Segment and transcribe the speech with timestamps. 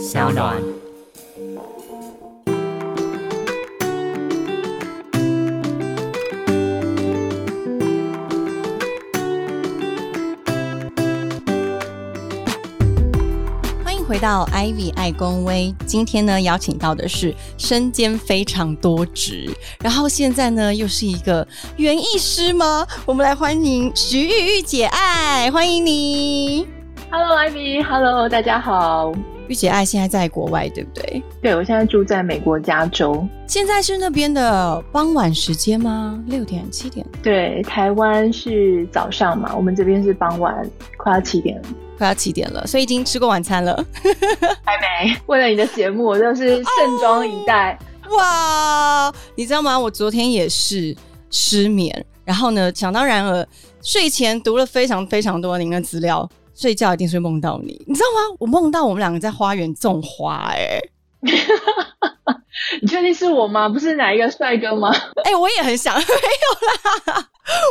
[0.00, 0.56] 小暖。
[13.84, 21.46] 欢迎回到 Ivy 爱公威，今天呢邀请到的是身兼非常多职，然后现在呢又是一个
[21.76, 22.86] 园艺师吗？
[23.04, 26.66] 我们来欢迎徐玉玉姐爱，欢迎你。
[27.10, 29.12] Hello Ivy，Hello，大家好。
[29.50, 31.20] 玉姐爱现在在国外，对不对？
[31.42, 33.26] 对，我现在住在美国加州。
[33.48, 36.22] 现在是那边的傍晚时间吗？
[36.28, 40.64] 六点、七点，对，台湾是早上嘛，我们这边是傍晚，
[40.96, 41.68] 快要七点了。
[41.98, 43.74] 快要七点了，所以已经吃过晚餐了。
[44.62, 45.16] 还没。
[45.26, 47.76] 为了你的节目，我就是盛装以待。
[48.16, 49.76] 哇，你知道吗？
[49.76, 50.96] 我昨天也是
[51.28, 53.44] 失眠，然后呢，想当然了，
[53.82, 58.36] 睡前读了非常非常多您的资料，睡觉一定是梦到你，你知道吗？
[58.38, 60.78] 我梦到我们两个在花园种花、欸，
[62.82, 63.68] 你确定是我吗？
[63.68, 64.90] 不是哪一个帅哥吗？
[65.24, 67.26] 哎、我也很想，没有啦。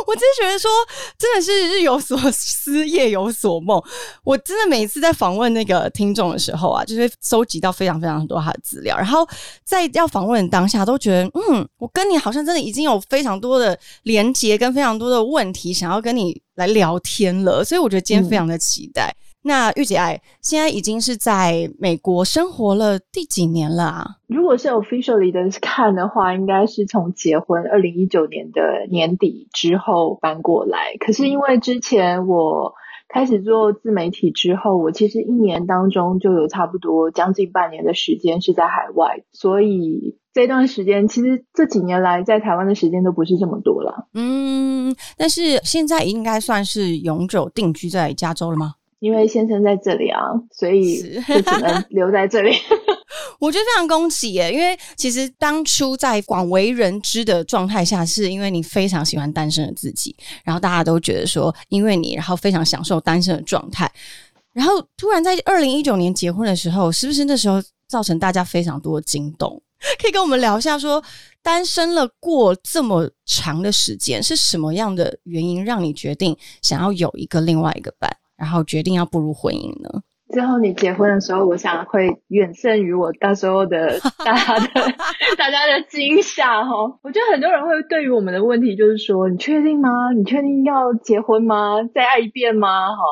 [0.06, 0.70] 我真的觉得说，
[1.16, 3.82] 真的是日有所思，夜有所梦。
[4.24, 9.26] 我真的每次在访问那个听众的时候啊，就是会收集到非常非常多他的资料，然后
[9.64, 19.14] 在要访问的当下，都觉得，嗯，我跟你好像真的已经有非常多的连接，跟非常多的问题想要跟你来聊天了，所以我觉得今天非常的期待。
[19.42, 24.06] 那玉姐爱现在已经是在美国生活了第几年了啊？
[24.26, 28.60] 如果是 officially 的看的话，应该是从结婚二零一九年的
[28.90, 30.96] 年底之后搬过来。
[31.00, 32.74] 可是因为之前我
[33.08, 44.06] 开始做自媒体之后，我其实一年当中就有差不多将近半年的时间是在海外，所以这段时间其实这几年来在台湾的时间都不是这么多了。
[44.12, 48.74] 嗯，但是现在应该算是永久定居在加州了吗？
[49.00, 50.20] 因为先生在这里啊，
[50.52, 52.52] 所以是就只能 留在这里。
[53.40, 63.90] 我觉得非常恭喜耶，因为其实当初在广为人知的状态下，是因为你非常喜欢单身的自己，然后大家都觉得说，因为你，然后非常享受单身的状态，
[64.52, 69.60] 然后突然在二零一九年结婚的时候，是不是那时候造成大家非常多的惊动？
[69.98, 71.02] 可以跟我们聊一下说，
[71.42, 80.00] 单身了过这么长的时间，是什么样的原因让你决定想要有一个另外一个伴，然后决定要步入婚姻呢？
[80.32, 84.66] 之后你结婚的时候，我想会远胜于我到时候的 大家的
[85.36, 86.70] 大家的惊吓哈。
[87.02, 90.12] 我觉得很多人会对于我们的问题就是说，你确定吗？
[90.16, 91.82] 你确定要结婚吗？
[91.92, 92.90] 再爱一遍吗？
[92.90, 93.02] 哈。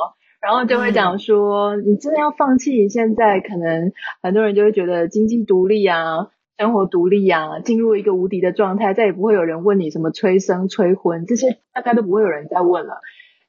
[0.41, 3.91] 然后就会讲说，你真的要放弃你现在可能
[4.22, 13.00] 很多人就会觉得经济独立啊，生活独立啊，进入一个无敌的状态，再也不会有人问你什么催生、催婚这些，大概都不会有人再问了。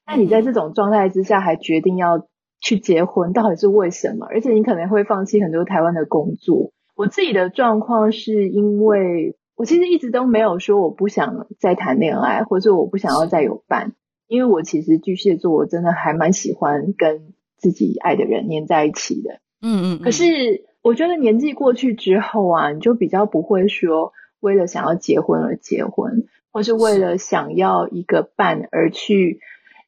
[0.10, 2.28] 那你在这种状态之下还决定要
[2.60, 4.26] 去结婚，到底是为什么？
[4.26, 6.72] 而且你可能会放弃很多台湾的工作。
[6.96, 13.94] 我自己的状况是因为我其实一直都没有说我不想再谈恋爱，或者我不想要再有伴，
[14.28, 19.40] 因为我其实巨蟹座我真的还蛮喜欢跟自己爱的人黏在一起的。
[19.62, 29.40] 嗯嗯，可是我觉得年纪过去之后啊，你就比较不会说为了想要结婚而结婚，或是为了想要一个伴而去。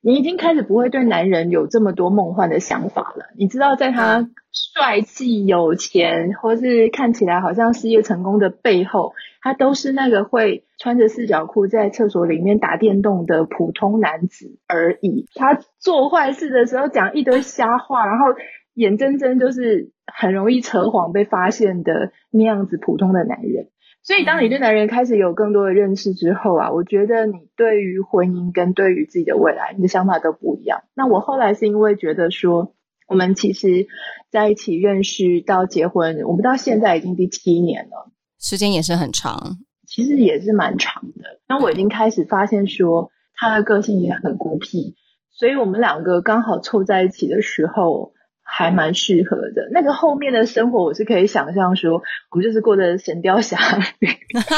[0.04, 3.28] 你已经开始不会对男人有这么多梦幻的想法了。
[3.38, 15.28] 你知道，在他帅气、有钱，或是看起来好像事业成功的背后，他都是那个会穿着四角裤在厕所里面打电动的普通男子而已。
[15.36, 18.26] 他做坏事的时候讲一堆瞎话，然后
[18.74, 23.68] 眼睁睁就是很容易扯谎被发现的那样子普通的男人。
[24.04, 30.84] 所以，当你对男人开始有更多的认识之后啊，我觉得你对于婚姻跟对于自己的未来，你的想法都不一样。
[30.96, 32.74] 那我后来是因为觉得说，
[33.08, 33.88] 我们其实
[34.32, 39.58] 在一起认识到结婚，我们到现在已经第七年了，时间也是很长，
[39.88, 41.40] 其实也是蛮长的。
[41.48, 44.96] 那我已经开始发现说，他的个性也很孤僻，
[45.30, 48.14] 所以我们两个刚好凑在一起的时候。
[48.54, 49.70] 还蛮适合的。
[49.72, 53.58] 那个后面的生活，我是可以想象说，我们就是过着神雕侠
[54.00, 54.10] 侣。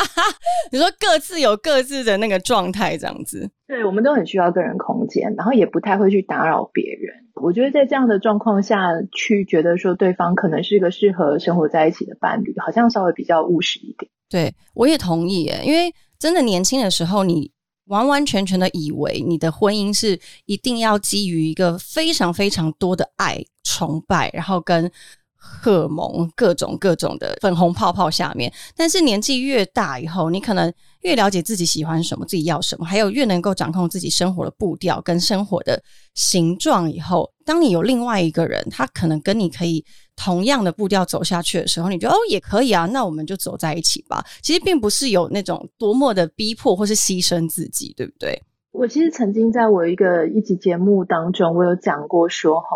[0.72, 3.52] 你说各自有各自的那个状态，这样子。
[3.68, 7.14] 对，我们都很需要个人空间，然后也不太会去打扰别人。
[7.36, 8.78] 我觉得在这样的状况下
[9.12, 14.12] 去觉得说对方可能是一个适合生活在一起的伴侣，好像稍微比较务实一点。
[14.30, 17.53] 对我也同意耶，因为真的年轻的时候你。
[17.86, 24.90] 完完全全的以为你的婚姻是一定要基于一个非常非常多的爱、崇拜，然后跟
[25.36, 28.52] 荷尔蒙各种各种的粉红泡泡下面。
[28.76, 35.84] 但是年纪越大以后，你可能越了解自己喜欢什么，自己要什么，还有越能够掌控自己生活的步调跟生活的
[36.14, 36.90] 形状。
[36.90, 39.84] 以后，当你有另外一个人，他可能跟你可以
[40.16, 44.24] 同样的步调走下去的时候，你觉得哦也可以啊，那我们就走在一起吧。
[44.42, 48.42] 其实并不是有那种多么的逼迫或是牺牲自己，对不对？
[48.72, 52.68] 我其实曾经在我一个一集节目当中，我有讲过说哈，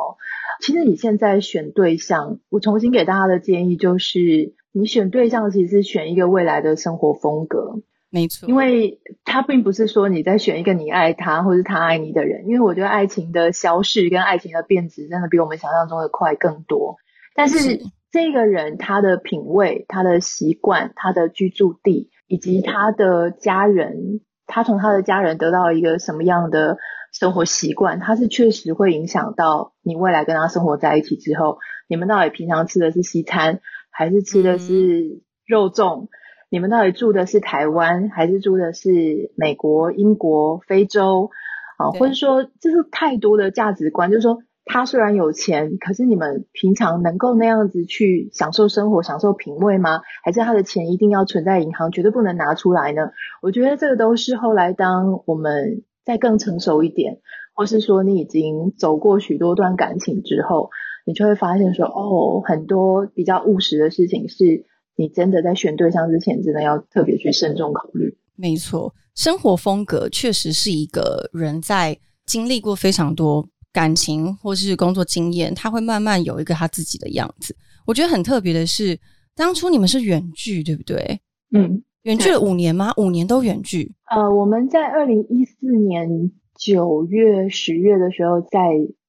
[0.61, 7.81] 其实你现在选对象，我重新给大家的建议就是，你选对象其实是选一个未来的生活风格。
[8.09, 16.97] 没错，因为他并不是说你在选一个你爱他或是他爱你的人，因为我觉得爱情的消逝跟爱情的变质真的比我们想象中的快更多。
[17.37, 17.79] 但是
[18.11, 26.77] 这个人他的品味、他的习惯、他的居住地以及他的家人，他从他的家人得到一个什么样的
[27.13, 33.61] 生活习惯，他是确实会影响到你未来跟他生活在一起之后，你们到底平常吃的是西餐
[33.91, 36.07] 还是吃的是肉粽？
[36.49, 41.29] 你们到底住的是台湾，还是住的是美国、英国、非洲
[41.77, 41.91] 啊？
[41.91, 50.01] 或者说，就是太多的价值观，就是说，他虽然有钱，可是你们平常能够那样子去享受生活、享受品味吗？
[50.23, 53.09] 还是他的钱一定要存在银行，绝对不能拿出来呢？
[53.41, 57.19] 我觉得这个都是后来，当我们再更成熟一点，
[57.55, 60.69] 或是说你已经走过许多段感情之后，
[61.05, 64.65] 你就会发现说，哦，很多比较务实的事情是。
[64.99, 68.17] 你真的在选对象之前，真的要特别去慎重考虑。
[68.35, 73.47] 没错，生活风格确实是一个人在经历过非常多
[73.77, 77.55] 感情或是工作经验，他会慢慢有一个他自己的样子。
[77.85, 78.97] 我觉得很特别的是，
[79.35, 81.19] 当初你们是远距，对不对？
[81.55, 82.91] 嗯，远距了五年吗？
[82.97, 83.93] 五年都远距？
[84.09, 88.57] 呃，我们在二零一四年九月、十月的时候在。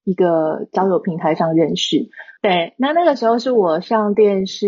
[0.09, 2.09] 一个交友平台上认识，
[2.41, 4.67] 对，那那个时候是我上电视，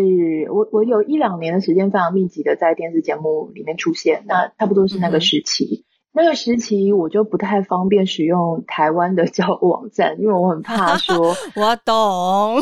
[0.52, 5.87] 我我有一两年的时间非常密集的在电视节目里面出现，那差不多是那个时期。
[6.12, 11.29] 那个时期我就不太方便使用台湾的交友网站，因为我很怕说。
[11.55, 12.61] 我懂。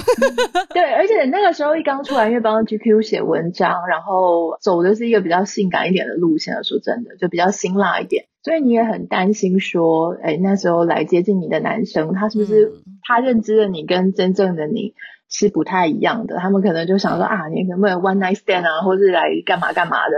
[0.75, 12.71] 对，而且那个时候一刚出来，因为帮 GQ 写文章，然后走的是一个比较性感一点的路线，说真的，就比较辛辣一点，所以你也很担心说，哎，那时候来接近你的男生，他是不是
[13.03, 14.93] 他认知的你跟真正的你
[15.31, 16.37] 是不太一样的？
[16.37, 20.13] 他们可能就想说啊，你能不能 one night stand 啊，或是来干嘛干嘛的？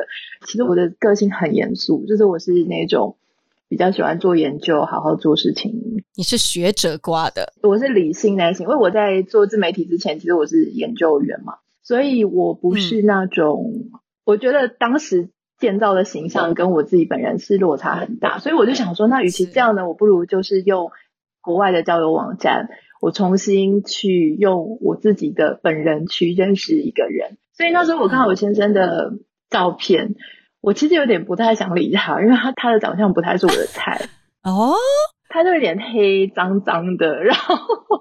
[0.49, 3.17] 其实我的个性很严肃，就是我是那种。
[3.71, 5.73] 比较喜欢做研究，好好做事情。
[6.17, 8.67] 你是学者挂的，我是理性类型。
[8.67, 13.65] 因为我在做自媒体之前，其实我是研究员嘛，所以我不是那种。
[14.25, 20.91] 我觉得当时建造的形象跟我自己本人是落差很大，所以我就想说，那与其这样呢，我不如就是用
[21.41, 22.71] 国外的交友网站，
[23.01, 27.39] 我重新去用我自己的本人去认识一个人。
[27.53, 29.13] 所以那时候我看到我先生的
[29.49, 30.17] 照片。
[30.61, 34.01] 我其实有点不太想理他，因为他他的长相不太是我的菜
[34.45, 34.75] 哦，
[35.29, 37.57] 他就有点黑脏脏的，然后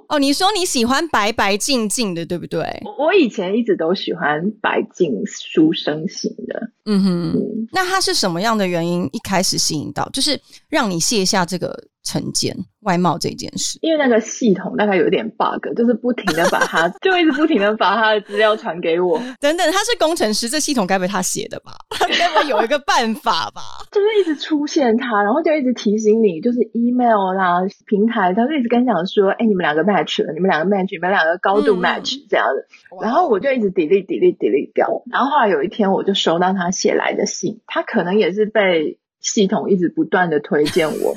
[0.07, 2.61] 哦，你说你喜欢白白净净的，对不对？
[2.97, 7.35] 我以前一直都喜欢白净书生型的，嗯哼，
[7.71, 10.39] 那他是什么样的原因一开始吸引到，就是
[10.69, 11.83] 让你卸下这个？
[12.09, 19.21] 成见外貌这件事，因为那个系统大概有点 bug，就是不停的把他， 就一直不停的把他的资料传给我。
[19.39, 21.73] 等等，他是工程师，这系统该不会他写的吧？
[22.00, 23.61] 他该不会有一个办法吧？
[23.91, 32.65] 就是一直出现他，然后就一直提醒你，就是 email 啦，平台，他就一直跟你讲说，哎，你们两个 match 了，你们两个 match，你们两个高度 match 这样的。
[33.01, 35.03] 然后我就一直 delete delete delete 掉。
[35.11, 41.13] 然后后来有一天，我就收到他写来的信，他可能也是被系统一直不断的推荐我。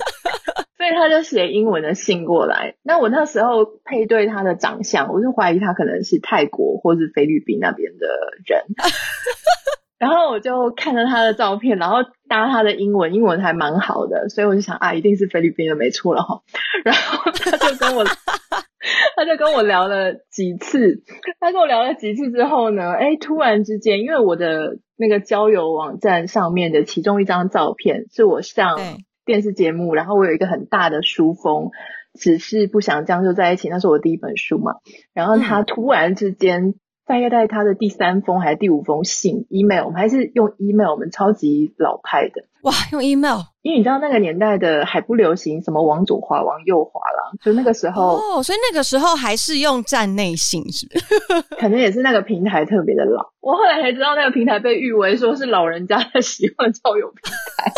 [0.82, 8.06] 所以他就写英文的信过来，那我那时候配对他的长相，我就怀疑他可能是泰国或是菲律宾那边的
[8.44, 8.64] 人。
[9.96, 11.98] 然后我就看着他的照片，然后
[12.28, 16.40] 搭他的英文，英文还蛮好的，所以我就想啊，一定是菲律宾的，没错了哈。
[16.84, 18.02] 然后他就跟我，
[19.14, 21.04] 他就跟我聊了几次，
[21.38, 28.80] 他跟我聊了几次之后呢，哎，突然之间，因为我的那个交友网站上面的其中一张照片是我上。
[29.24, 31.70] 电视节目，然后我有一个很大的书封，
[32.14, 33.68] 只是不想将就在一起。
[33.68, 34.76] 那是我第一本书嘛，
[35.14, 36.74] 然后他突然之间，
[37.06, 42.44] 大概在他的第三封还是第五封信，email，我们还是用 email，我们超级老派的。
[42.62, 51.42] 哇，用 email，因为你知道那个年代的还不流行什么往左滑往右滑了，就那个时候哦，所以那个时候还是用站内信，是不是？
[51.60, 53.30] 可能也是那个平台特别的老。
[53.40, 57.72] 我后来才知道那个平台被誉为说是老人家的喜欢交友平台，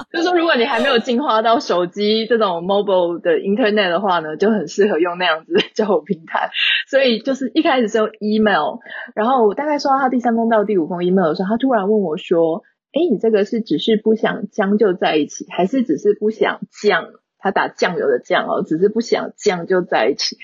[0.12, 6.50] 就是说如果你还没有进化到手机这种 mobile 的 internet 的话呢，就很适合用那样子的交友平台。
[6.88, 8.78] 所以就是一开始是用 email，
[9.14, 12.62] 然后我大概收到他第三封到第五封 email 的时候，他突然问我说。
[12.92, 17.06] 哎，你这个是只是不想将就在一起，还是只是不想酱？
[17.38, 20.36] 他打酱油的酱哦，只是不想酱就在一起。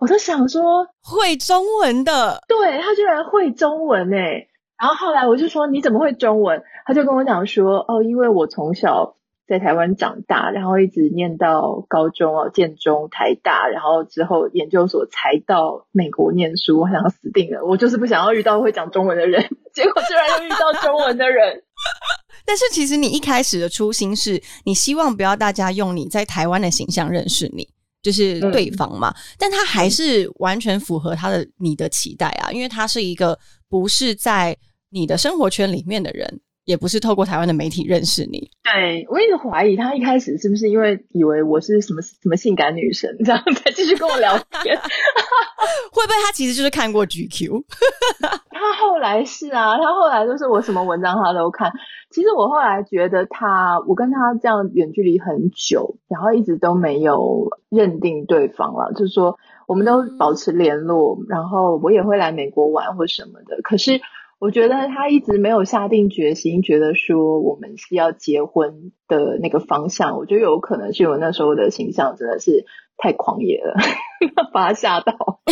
[0.00, 4.48] 我都想说会中文的，对他居然会中文哎。
[4.78, 6.62] 然后后来我就说你怎么会中文？
[6.86, 9.14] 他就跟我讲说哦，因为我从小
[9.46, 16.80] 在台湾长大，然后一直念到高中哦，建中、台大，然后之后研究所才到美国念书。
[16.80, 19.42] 我想要死定了，我就是不想要遇到会讲中文的人，
[19.74, 21.62] 结果居然又遇到中文的人。
[22.44, 27.68] 但是其实你一开始的初心是你希望不要大家用你在台湾的形象认识你，
[28.02, 29.14] 就是对方嘛。
[29.38, 34.56] 但他还是完全符合他的你的期待啊，因为他是一个不是在。
[34.92, 38.48] 你的生活圈里面的人，也不是透过台湾的媒体认识你。
[38.62, 44.78] 对我一直怀疑他一开始是不是因为以为我是什么什么性感女神，这样才继续跟我聊天。
[45.92, 47.64] 会不会他其实就是看过 GQ？
[48.50, 51.72] 他后来是啊，他后来就是我什么文章他都看。
[52.10, 59.36] 其实我后来觉得他，我跟他这样远距离很久，然后一直都没有认定对方了，就是说
[59.66, 63.60] 我们都保持联络，然后我也会来美国玩或什么的。
[63.62, 64.00] 可是。
[64.40, 70.16] 我觉得他一直没有下定决心，觉得说我们是要结婚的那个方向。
[70.16, 72.64] 我觉得有可能是我那时候的形象真的是
[72.96, 73.74] 太狂野了，
[74.50, 75.12] 把他吓到。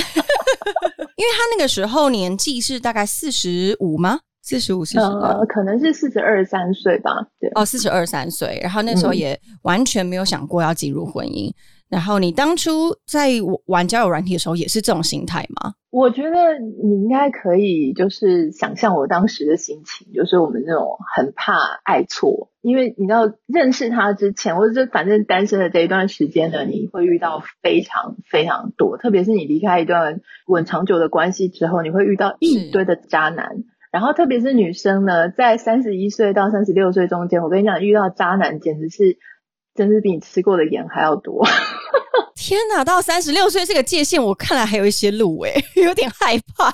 [1.16, 4.20] 因为他那个时候年纪是大概四十五吗？
[4.40, 7.10] 四十五、四十呃，可能是四十二三岁吧。
[7.38, 11.52] 对，哦，四十二三岁，然后那时候也完全没有想过要进入婚姻。
[11.88, 13.30] 然后你当初在
[13.66, 15.74] 玩交友软体的时候，也是这种心态吗？
[15.90, 33.64] 我觉得你应该可以，就是想象我当时的心情，就是我们那种很怕爱错，因为你知道认识他之前，或者是反正单身的这一段时间呢，你会遇到非常非常多，特别是你离开一段稳长久的关系之后，你会遇到一堆的渣男。
[33.90, 39.16] 然后特别是女生呢，在三十一岁到三十六岁中间，我跟你讲，遇到渣男简直是。
[39.78, 41.46] 真是比你吃过的盐还要多！
[42.34, 46.72] 天哪，到三十六岁这个界限，我看来还有一些路诶， 有点害怕。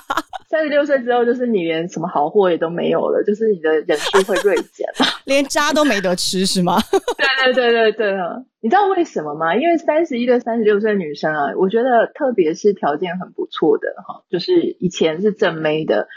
[0.49, 4.87] 三十六岁之后，就是你连什么好货也都没有了，就是你的人数会锐减，
[5.25, 6.79] 连渣都没得吃是吗？
[7.17, 8.37] 对对对对对啊！
[8.61, 9.55] 你知道为什么吗？
[9.57, 16.09] 因为三十一到三十六岁女生啊，我觉得特别是条件很不错的哈，就是以前是正妹的，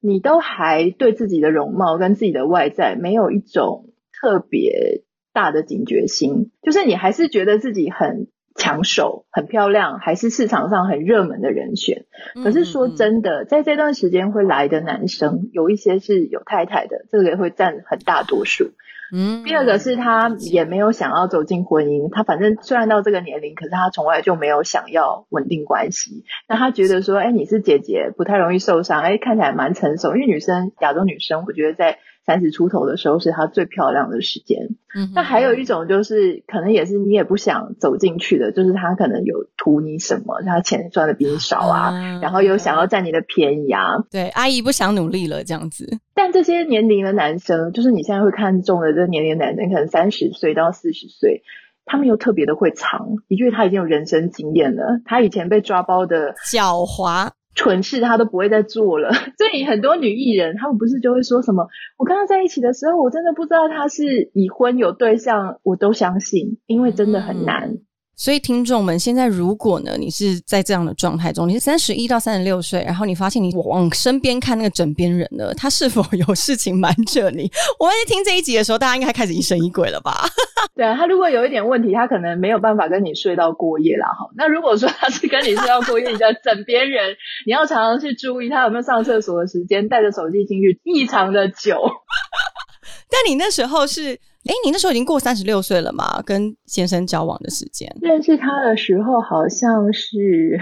[0.00, 5.02] 你都还对自己的容貌跟自己的外在没有一种特别。
[5.32, 12.04] 大的警觉心，就是你还是觉得自己很抢手、很漂亮，还是市场上很热门的人选。
[12.42, 18.72] 可是说真的，在这段时间会来的男生，有一些是有太太的，这个也会占很大多数。
[19.12, 26.24] 嗯，第二个是他也没有想要走进婚姻，他反正虽然到这个年龄，可是他从来就没有想要稳定关系。
[26.48, 30.14] 那他觉得说，哎，你是姐姐，不太容易受伤，哎，看起来蛮成熟。
[30.14, 31.98] 因为女生，亚洲女生，我觉得在。
[32.30, 34.68] 三十出头的时候是她最漂亮的时间。
[34.94, 43.82] 嗯，那还有一种就是，可能也是你也不想走进去的，就是他可能有图你什么，他钱赚的比你少啊，然后又想要占你的便宜啊。
[44.12, 45.98] 对，阿姨不想努力了这样子。
[46.14, 51.42] 但这些年龄的男生，就是你现在会看中的这年龄男生，可能三十岁到四十岁，
[51.84, 57.30] 他们又特别的会藏，一句他已经有人生经验了，他以前被抓包的狡猾。
[57.54, 61.66] 蠢事他都不会再做了， 所以很多女艺人，他们不是就会说什么？
[61.98, 67.78] 我跟他在一起的时候，我真的不知道他是已婚有对象，我都相信，因为真的很难。
[68.22, 77.50] 所以，听众们，现在如果呢，你是在这样的状态中，你是三十一到三十六岁，然后你发现你往身边看那个枕边人呢，他是否有事情瞒着你？
[77.80, 80.28] 我在听这一集的时候，大家应该开始疑神疑鬼了吧？
[80.76, 84.08] 对啊，他如果有一点问题，他可能没有办法跟你睡到过夜啦。
[84.08, 91.80] 哈，那如果说他是跟你睡到过夜，你的枕边人，你要常常去注意他有没有上厕所的时间，带着手机进去异常的久。
[93.08, 94.20] 但你那时候是。
[94.48, 96.22] 哎，你那时候已经过三十六岁了嘛？
[96.22, 100.58] 跟先生交往的时间，认识他的时候好像是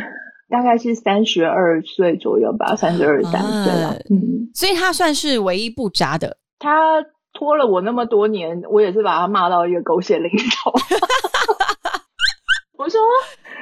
[0.48, 3.94] 大概是三十二岁左右吧，三十二三岁了。
[4.10, 6.38] 嗯，所以他算是唯一不渣的。
[6.58, 10.30] 他拖了我那么多年，我也是把他骂到一个狗血淋
[10.62, 10.72] 头。
[12.78, 13.00] 我说。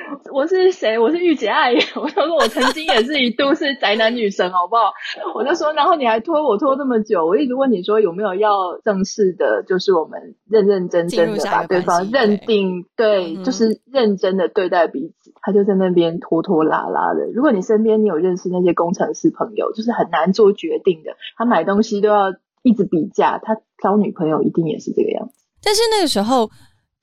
[0.33, 0.99] 我是谁？
[0.99, 1.73] 我是御姐爱。
[1.97, 4.93] 我就说，我曾经也是一度是宅男女神， 好不好？
[5.35, 15.33] 我就说，然后你还拖我拖这么久，我一直问你说有没有要正式的，就是我们认认真真的把对方认定，对，就是认真的对待彼此。
[15.43, 17.27] 他就在那边拖拖拉拉的。
[17.33, 22.33] 如果你身边你有认识那些工程师朋友，就是很难做决定的，他买东西都要
[22.63, 25.35] 一直比价，他挑女朋友一定也是这个样子。
[25.63, 26.51] 但是那个时候。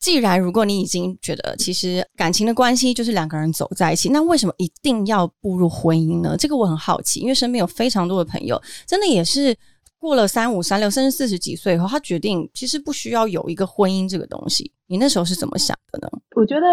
[0.04, 6.36] 既然如果你已经觉得其实感情的关系就是两个人走在一起，那为什么一定要步入婚姻呢？
[6.38, 9.56] 这个我很好奇，因为身边有非常多的朋友，真的也是
[9.98, 14.74] 过了三五三六，甚至四十几岁以后，他决定其实不需要有一个婚姻这个东西。
[14.88, 16.10] 你那时候是怎么想的呢？
[16.36, 16.66] 我觉得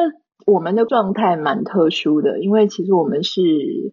[0.44, 3.40] 我们的状态蛮特殊的，因为其实我们是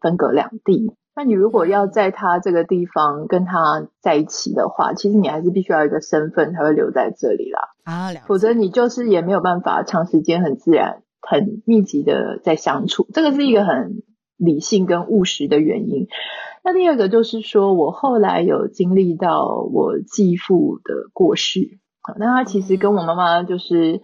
[0.01, 0.91] 分隔两地。
[1.15, 7.59] 那你如果要在他这个地方跟他在一起的话，其实你还是必须要一个身份才会留在这里啦。
[7.87, 13.07] 啊，否则你就是也没有办法长时间很自然、很密集的在相处。
[13.13, 14.03] 这个是一个很
[14.35, 16.07] 理性跟务实的原因。
[16.65, 21.79] 那第二个就是说我后来有经历到我继父的过世，
[22.19, 24.01] 那他其实跟我妈妈就是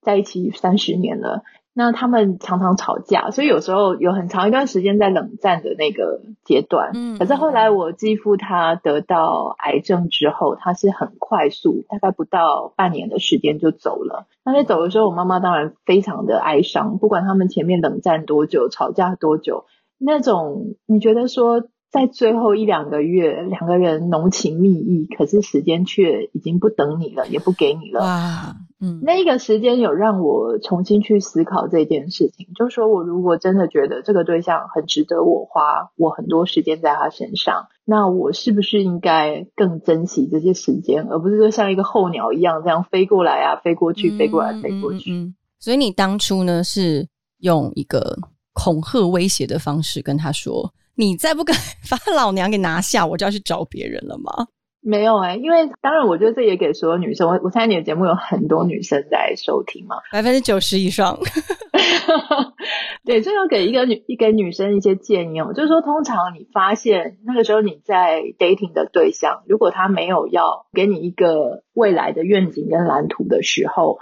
[0.00, 1.42] 在一起三十年了。
[1.78, 6.90] 那他们常常吵架，所以有时候有很长一段时间在冷战的那个阶段。
[6.94, 14.26] 嗯，可是后来我继父他得到癌症之后，他是很快速，大概不到半年的时间就走了。
[14.44, 19.64] 那在走的时候，我妈妈当然非常的哀伤，不管他们前面冷战多久，吵架多久，
[19.98, 21.62] 那种你觉得说。
[21.90, 28.00] 在最后一两个月，两个人浓情蜜意，可是时间却已经不等你了，也不给你了。
[28.00, 45.32] 哇，嗯，那个时间有让我重新去思考这件事情，就说我如果真的觉得这个对象很值得我花我很多时间在他身上，那我是不是应该更珍惜这些时间，而不是说像一个候鸟一样这样飞过来啊，飞过去，飞过来，飞过去。
[45.58, 48.14] 所以你当初呢是用一个
[48.52, 50.70] 恐吓威胁的方式跟他说。
[50.98, 51.56] 你再不敢
[51.88, 54.48] 把老娘给拿下，我就要去找别人了吗？
[54.80, 57.28] 没有哎，因为当然，我觉得这也给所有女生。
[57.28, 61.18] 我我猜你的节目有很多女生在收听嘛，百分之九十以上。
[63.04, 73.98] 对，这要给一个女一个女生一些建议哦，就是说，通常你发现那个时候你在 dating 的对象，如果他没有要给你一个未来的愿景跟蓝图的时候，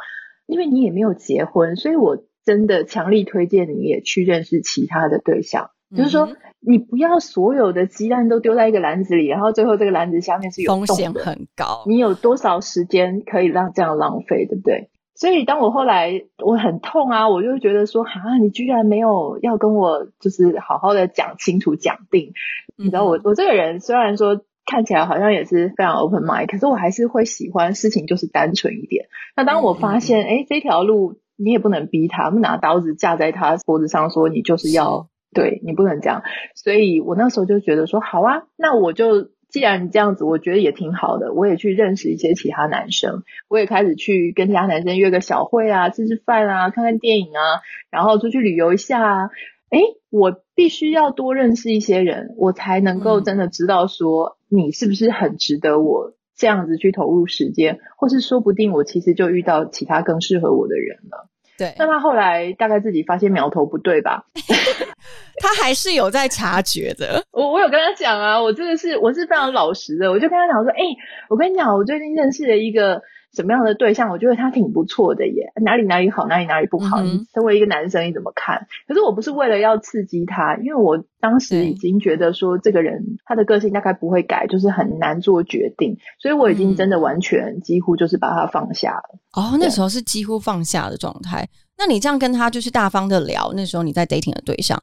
[0.46, 6.28] 因为你也没有结婚，所以我真的强力推荐你也去认识其他的对象，就是说。
[6.68, 11.84] 你不要所有的鸡蛋都丢在一个篮子里，然后最后这个篮子下面是有风险很高。
[11.86, 14.90] 你有多少时间可以让这样浪费，对不对？
[15.14, 22.32] 所以当我后来我很痛啊，我就觉得说，啊，你居然没有要跟我就是好好的讲清楚讲定。
[22.76, 29.06] 你知道我我这个人虽然说看起来好像也是非常 open mind，可是我还是会喜欢事情就是单纯一点。
[29.36, 35.06] 那当我发现，哎，这条路你也不能逼他，们拿刀子架在他脖子上说你就是要。
[35.36, 36.22] 对你不能这样，
[36.54, 49.30] 所以我那时候就觉得说好啊，那我就既然你这样子，我觉得也挺好的，我也去认识一些其他男生，我也开始去跟其他男生约个小会啊，吃吃饭啊，看看电影啊，然后出去旅游一下啊。
[49.68, 61.28] 哎，我必须要多认识一些人，我才能够真的知道说你是不是很值得我这样子去投入时间，或是说不定我其实就遇到其他更适合我的人了。
[61.58, 64.24] 对，那他后来大概自己发现苗头不对吧？
[65.40, 67.22] 他还是有在察觉的。
[67.32, 70.82] 我我有跟他讲啊，我真的是我是非常老实的，我就跟他讲说，哎，
[71.28, 73.02] 我跟你讲，我最近认识了一个。
[73.36, 77.02] 什么样的对象，我觉得他挺不错的耶，哪里哪里好，哪里哪里不好。
[77.02, 78.66] 你身为一个男生，你怎么看？
[78.88, 89.20] 可是我不是为了要刺激他，因为我当时已经觉得说这个人他的个性大概不会改，就是很难做决定，所以我已经真的完全几乎就是把他放下了。
[89.34, 91.46] 哦，那时候是几乎放下的状态。
[91.78, 94.82] 那你这样跟他就是大方的聊，那时候你在 dating 的对象。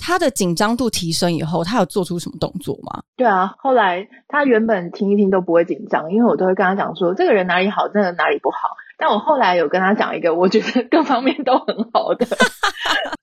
[0.00, 3.02] 他的紧张度提升以后，他有做出什么动作吗？
[3.16, 8.76] 对啊，后来他原本听一听都不会紧张，因为我都会跟他讲说，这个人哪里好，真的哪里不好。
[8.96, 12.26] 但我后来有跟他讲一个，我觉得各方面都很好的。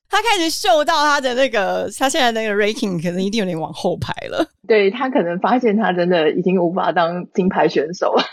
[0.09, 4.43] 他开始嗅到他的那个，他现在那个 ranking 可能一定有点往后排了。
[4.67, 8.23] 对他可能发现他真的已经无法当金牌选手了，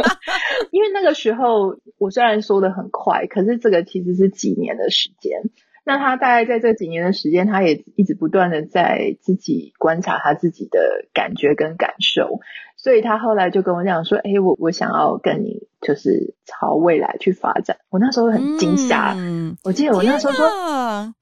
[0.72, 5.42] 因为那个时候我虽然说的很快，可是这个其实是几年的时间。
[5.88, 10.78] 那他大概在这几年的时间，他也一直不断的在自己观察他自己的
[11.14, 12.40] 感觉跟感受，
[12.76, 20.46] 所以他后来就跟我讲说：“哎，我我想要跟你就是朝未来去发展。”我那时候很惊吓，嗯我记得我那时候说：“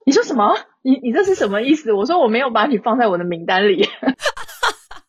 [0.05, 0.57] 你说什么？
[0.83, 3.77] 你你这是什么意思？”我说：“我没有把你放在我的名单里。”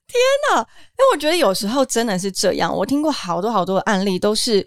[0.08, 0.60] 天哪！
[0.60, 4.64] 因为我觉得有时候真的是这样，我听过好多好多的案例，都是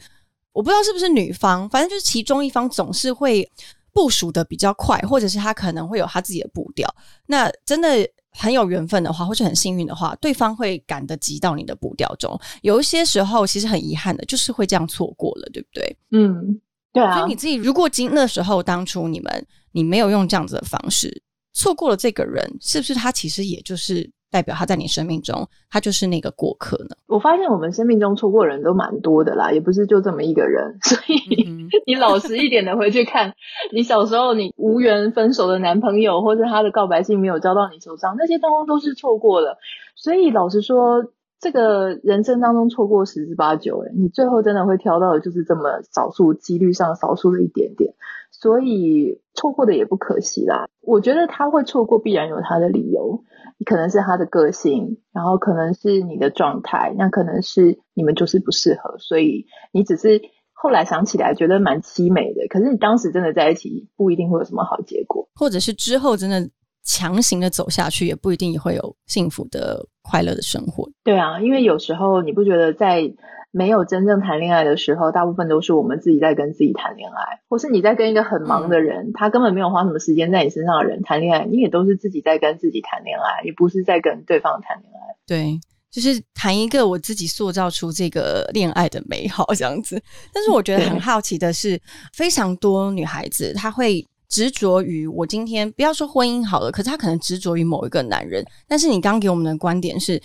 [0.52, 3.48] 我不知道是不是女方，反正就是其中一方总是会。
[3.92, 6.88] 部署的比较快，或者是他可能会有他自己的步调。
[7.26, 7.88] 那真的
[8.32, 12.38] 很有缘分的话，或是很幸运的话，对方会赶得及到你的步调中。
[12.62, 15.96] 有一些时候，其实很遗憾的，就是会这样错过了，对不对？
[16.10, 16.60] 嗯，
[16.92, 17.16] 对啊。
[17.16, 21.22] 所以你自己如果今那时候当初你们你没有用这样子的方式，
[21.52, 24.10] 错过了这个人，是不是他其实也就是？
[24.30, 26.96] 代表他在你生命中，他就是那个过客呢。
[27.06, 30.78] 我发现我们生命中错过人都蛮多的啦，也不是就这么一个人。
[30.82, 33.34] 所以 你老实一点的回去看，
[33.72, 39.58] 你小时候你无缘分手的男朋友，或者他的告白信没有交到你手上，那些当中都是错过了。
[39.96, 41.04] 所以老实说，
[41.40, 47.94] 这个人生当中错过十之八九，哎，你最后真的会挑到的就是这么少数几率上少数的一点点，
[48.30, 50.68] 所以错过的也不可惜啦。
[50.82, 53.22] 我觉得他会错过，必然有他的理由，
[53.64, 60.20] 可能是他的个性，然后可能是你的状态，那可能是你们就是不适合，所以你只是
[60.52, 66.50] 后来想起来觉得蛮凄美的，可是你当时真的在一起不一定会有什么好结果，或者是之后真的。
[66.82, 70.88] 强行的走下去，也不一定会有幸福的、快乐的生活。
[71.04, 73.02] 对啊，因为有时候你不觉得，在
[73.50, 85.16] 没有真正谈恋爱的时候，大部分都是我们自己在跟自己谈恋爱，或是你在跟一个很忙的人，他根本没有花什么时间在你身上的人谈恋爱，你也都是自己在跟自己谈恋爱，也不是在跟对方谈恋爱。
[85.26, 85.60] 对，
[85.90, 90.00] 就是谈一个我自己塑造出这个恋爱的美好这样子。
[90.32, 91.80] 但是我觉得很好奇的是，
[92.12, 94.06] 非常多女孩子她会。
[94.30, 98.44] 执着于我今天不要说婚姻好了，可是她可能执着于某一个男人。
[98.68, 100.22] 但是你刚给我们的观点是，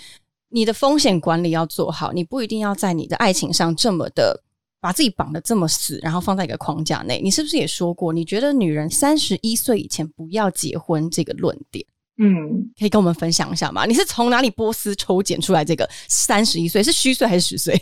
[0.55, 4.41] 你的风险管理要做好，你不一定要在你的爱情上这么的
[4.79, 7.19] 把自己绑得这么死，然后放在一个框架内。
[7.21, 11.85] 你是不是也说过，你觉得女人三十一岁以前不要结婚这个论点？
[12.19, 13.85] 嗯，可以跟我们分享一下吗？
[13.85, 17.75] 你是从哪里波斯抽检出来这个三十一岁是虚岁还是实岁？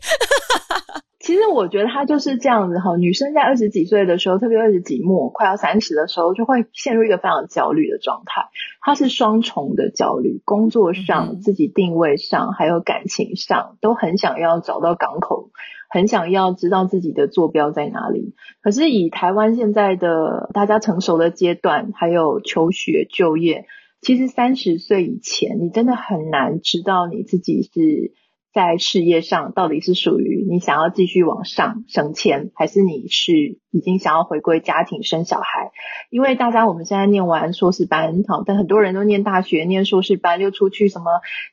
[1.24, 8.50] 其实我觉得他就是这样子哈，女生在二十几岁的时候，特别二十几末快要三十的时候，就会陷入一个非常焦虑的状态。
[8.82, 15.52] 她是双重的焦虑，工作上、自己定位上，还有感情上，都很想要找到港口，
[15.90, 18.36] 很想要知道自己的坐标在哪里。
[18.62, 23.66] 可是以台湾现在的大家成熟的阶段，还有求学、就业，
[24.02, 28.12] 其实三十岁以前，你真的很难知道你自己是。
[28.54, 35.72] 在事业上，到底是属于你想要继续往上升迁，还是你是已经想要回归家庭生小孩？
[36.10, 41.06] 因为大家我们现在念完硕士班，好，但很多人都念大学、念硕士班，又出去什么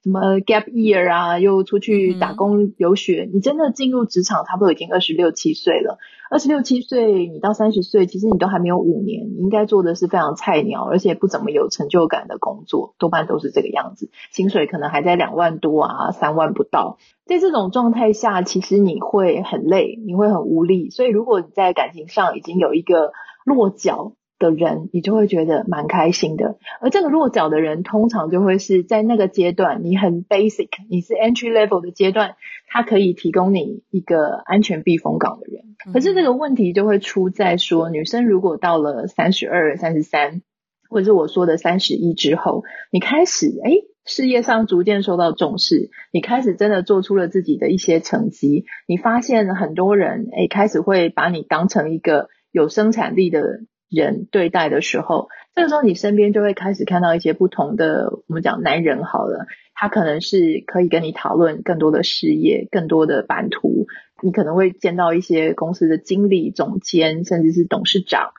[0.05, 3.29] 什么 gap year 啊，又出去打工游学。
[3.33, 5.99] 你真的进入职场，差不多已经二十六七岁了。
[6.31, 16.99] 二十六七岁，你到三十岁，其实你都还没有五年，你应该做的是非常菜鸟，而且不怎么有成就感的工作，多半都是这个样子，薪水可能还在两万多啊，三万不到。
[17.27, 20.91] 在这种状态下，其实你会很累，你会很无力。
[20.91, 23.13] 所以，如果你在感情上已经有一个
[23.47, 26.59] 落脚的人，你就会觉得蛮开心的。
[26.83, 32.37] 而这个落脚的人，通常就会是在那个阶段，你很 basic，你是 entry level 的阶段。
[32.73, 40.43] 他可以提供你一个安全避风港的人，可是这个问题就会出在说，女生如果到了三十二、三十三，
[40.89, 43.73] 或者是我说的三十一之后，你开始哎，
[44.11, 59.47] 事业上逐渐受到重视，你开始真的做出了自己的一些成绩，你发现很多人哎，开始会把你当成一个有生产力的人对待的时候，这个时候你身边就会开始看到一些不同的，我们讲男人好了。
[59.75, 63.87] 他可能是可以跟你讨论更多的事业、更多的版图，
[64.23, 68.33] 你可能会见到一些公司的经理、总监，甚至是董事长。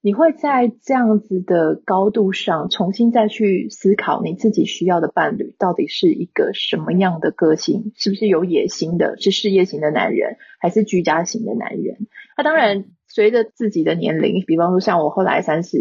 [0.00, 12.06] 你会在这样子的高度上重新再去思考你自己需要的伴侣到底是一个什么样的个性，是不是有野心的，是事业型的男人，还是居家型的男人？
[12.36, 15.78] 那当然，随着自己的年龄，比方说像我后来三十。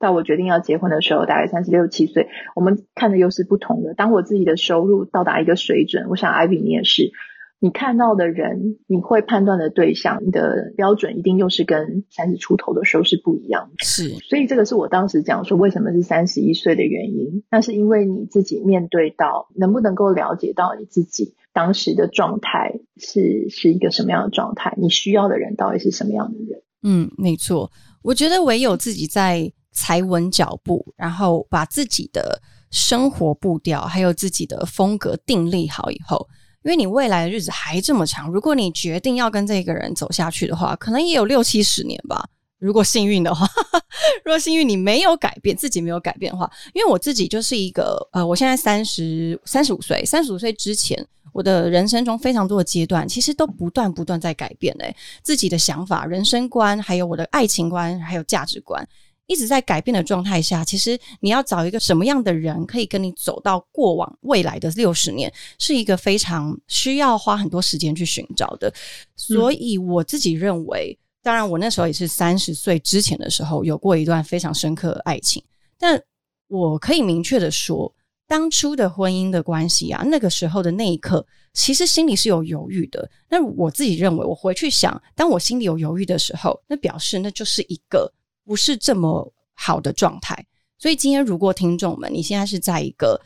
[0.00, 3.92] 到我决定要结婚的时候，大概三十六七岁，我们看的又是不同的。
[3.92, 7.12] 当我自己的收入到达一个水准，我想艾比你也是，
[7.60, 13.84] 你看到的人，你会判断的对象，你的标准一定又是跟三十出头的时候是不一样的。
[13.84, 17.44] 是，所以这个是我当时讲说为什么是三十一岁的原因。
[17.50, 24.74] 那是因为你自己面对到，能不能够了解到你自己当时的状态是是一个什么样的状态？
[24.78, 26.62] 你需要的人到底是什么样的人？
[26.82, 27.70] 嗯，没错。
[28.02, 29.52] 我觉得唯有自己在。
[29.72, 32.42] 踩稳脚步，然后把自己的
[32.72, 36.28] 生活步调还有自己的风格定立好以后，
[36.62, 42.28] 因为你未来的日子还这么长，如果你决定要跟这个人走下去的话，可能也有六七十年吧。
[42.58, 43.48] 如果幸运的话，
[44.22, 58.86] 如果幸运你没有改变，自己没有改变的话，因为我自己就是一个呃，我现在三十三十五岁，三十五岁之前，我的人生中非常多的阶段，其实都不断不断在改变诶，自己的想法、人生观，还有我的爱情观，还有价值观。
[59.30, 68.74] 一直在改变的状态下，其实你要找一个什么样的人可以跟你走到过往未来的六十年，是一个非常需要花很多时间去寻找的。
[69.14, 75.40] 所以我自己认为，当然我那时候也是三十岁之前的时候有过一段非常深刻的爱情，
[75.78, 76.02] 但
[76.48, 77.94] 我可以明确的说，
[78.26, 83.08] 当初的婚姻的关系啊，那个时候的那一刻，其实心里是有犹豫的。
[83.28, 88.12] 那我自己认为，我回去想，当我心里有犹豫的时候，那表示那就是一个。
[88.44, 90.46] 不是这么好的状态，
[90.78, 93.20] 所以今天如果听众们，你现在是在一个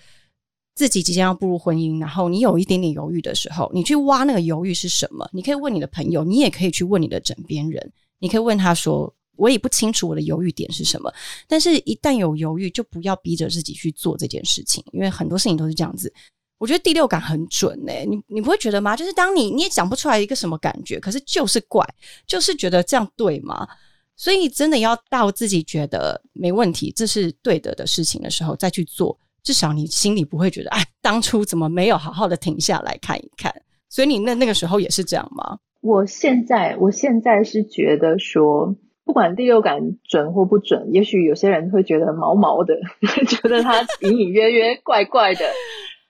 [0.74, 5.29] 自己即将要步入婚姻，然后你有一点点犹豫的时候，你去挖那个犹豫是什么？
[5.33, 11.12] 你可以问你的朋友，你也可以去问你的枕边人，你可以问他说：“我也不清楚我的犹豫点是什么。”
[11.46, 16.12] 但是，一旦有犹豫，就不要逼着自己去做这件事情，因为很多事情都是这样子。
[16.59, 18.96] 我觉得第六感很准诶，你你不会觉得吗？
[18.96, 21.87] 就是当你你也讲不出来一个什么感觉，可是就是怪，
[22.27, 23.68] 就是觉得这样对吗？
[24.16, 33.53] 所以真的要到自己觉得没问题，这是对的的事情的时候再去做，至少你心里不会觉得，哎，当初怎么没有好好的停下来看一看？
[33.88, 35.59] 所以你那那个时候也是这样吗？
[35.81, 42.74] 我现在我现在是觉得说，不管第六感准或不准，也许有些人会觉得毛毛的，
[43.29, 45.44] 觉得他隐隐约约怪怪的。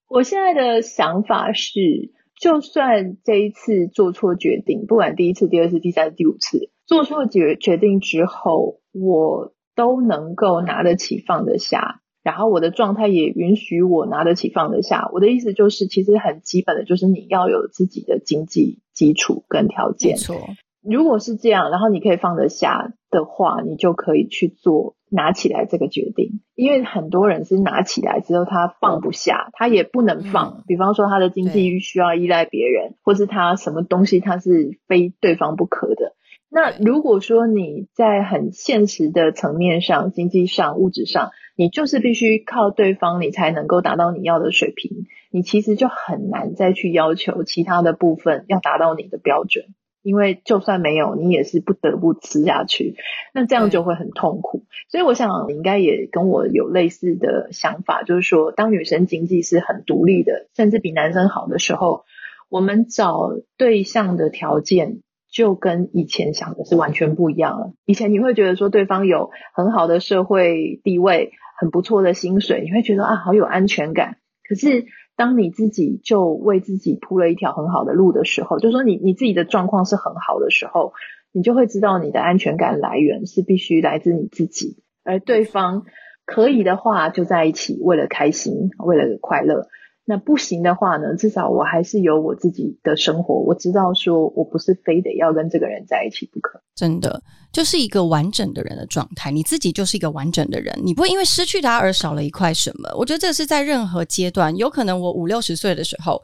[0.08, 6.70] 我现在的想法是，就算这一次做错决定，不管第一次、第二次、第三次、第五次。
[6.86, 15.08] 做出决决定之后，我都能够拿得起放得下，然后我的状态也允许我拿得起放得下。
[15.12, 20.16] 我的意思就是，其实很基本的就是你要有自己的经济基础跟条件。
[20.16, 20.36] 错，
[20.82, 26.42] 如果是这样，然后你可以放得下的话，你就可以去做拿起来这个决定。
[26.54, 30.62] 因为很多人是拿起来之后他放不下，他也不能放。
[30.66, 36.14] 比方说他的经济需要依赖别人，或是他什么东西他是非对方不可的。
[36.56, 49.64] 那如果说你在很现实的层面上、经济上、物质上，你就是必须靠对方，你才能够达到你要的水平，你其实就很难再去要求其他的部分要达到你的标准，
[50.04, 52.94] 因为就算没有，你也是不得不吃下去，
[53.32, 54.62] 那这样就会很痛苦。
[54.88, 62.04] 所以我想你应该也跟我有类似的想法，就是说，当女生经济是很独立的，甚至比男生好的时候，
[62.48, 65.00] 我们找对象的条件。
[65.34, 67.72] 就跟以前想的是完全不一样了。
[67.86, 74.18] 以前你会觉得说对方有很好的社会地位、很不错的薪水，你会觉得啊好有安全感。
[74.48, 74.84] 可是
[75.16, 80.92] 当你自己就为自己铺了一条很好的路的时候，就说你你自己的状况是很好的时候，
[81.32, 85.82] 你就会知道你的安全感来源是必须来自你自己，而对方
[86.24, 89.66] 可以的话就在一起，为了开心，为了快乐。
[90.06, 91.16] 那不行的话呢？
[91.16, 93.36] 至少我还是有我自己的生活。
[93.36, 96.60] 我知道，说我不是非得要跟这个人在一起不可。
[96.74, 99.30] 真的，就是一个完整的人的状态。
[99.30, 102.94] 你自己就是一个完整的人，你不会因为失去他而少了一块什么。
[102.98, 106.22] 我觉得这是在任何阶段，有可能我五六十岁的时候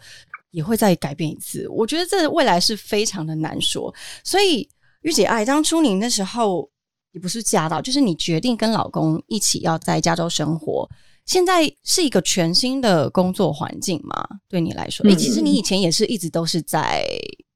[0.51, 1.67] 也会再改变一次。
[1.71, 3.95] 我觉得这未来是非常的难说。
[4.23, 4.69] 所以，
[5.01, 6.69] 玉姐爱当初你那时候
[7.13, 10.87] 也不是嫁到，就是你决定跟老公一起要在加州生活。
[11.31, 14.17] 现在是一个全新的工作环境嘛？
[14.49, 17.05] 对你来说，哎，其实你以前也是一直都是在，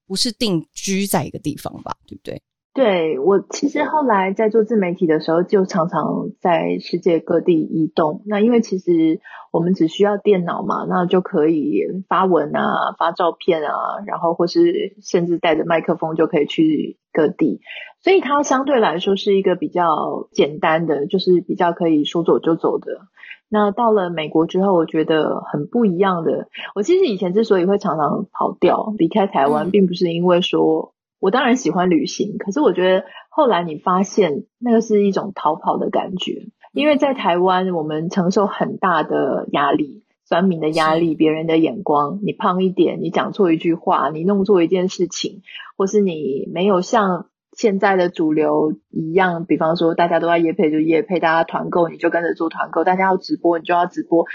[0.06, 1.96] 不是定居在一个地方吧？
[2.06, 2.40] 对不对？
[2.72, 8.22] 对我其实后来在做自媒体的时候，就常常在世界各地移动。
[8.26, 13.74] 那因为其实我们只需要电脑嘛，那就可以发文啊、发照片啊，
[14.06, 17.60] 然后或是甚至带着麦克风就可以去各地。
[18.04, 23.08] 所以它相对来说是一个比较简单的，就是比较可以说走就走的。
[23.54, 26.48] 那到了美国之后，我觉得很不一样的。
[26.74, 36.48] 我其实以前之所以会常常跑掉离开台湾，并不是因为说我当然喜欢旅行，可是我觉得后来你发现那个是一种逃跑的感觉。
[36.72, 42.18] 因为在台湾，我们承受很大的压力，酸民的压力，别人的眼光。
[42.24, 45.42] 你胖一点，你讲错一句话，你弄错一件事情，
[45.76, 47.26] 或是你没有像。
[47.56, 54.26] 现在的主流一样，比方说大家都在夜配就夜配，大家团购你就跟着做团购，大家要直播你就要直播。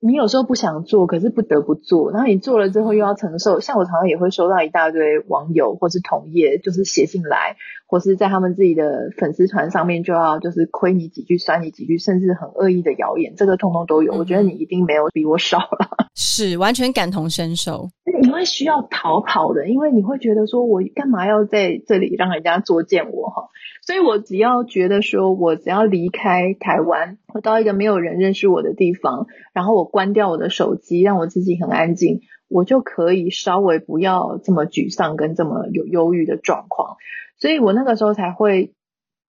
[0.00, 3.58] 你有时候不想做，可是不得不做，然后你做了之后又要承受。
[3.58, 7.56] 像我常常也会收到一大堆网友或是同业，就是写信来，
[7.88, 14.12] 或是在他们自己的粉丝团上面就要就是亏你几句、酸你几句，甚至很恶意的谣言，这个通通都有。
[14.12, 17.88] 我觉得你一定没有比我少了， 是完全感同身受。
[18.20, 23.48] 你会需要逃跑的，因为你会觉得说，我干嘛要在这里让人家作践我哈？
[23.86, 36.96] 所以我只要觉得说，我只要离开台湾，我到一个没有人认识我的地方，然后我关掉我的手机，让我自己很安静，我就可以稍微不要这么沮丧跟这么有忧郁的状况。
[37.38, 38.74] 所以我那个时候才会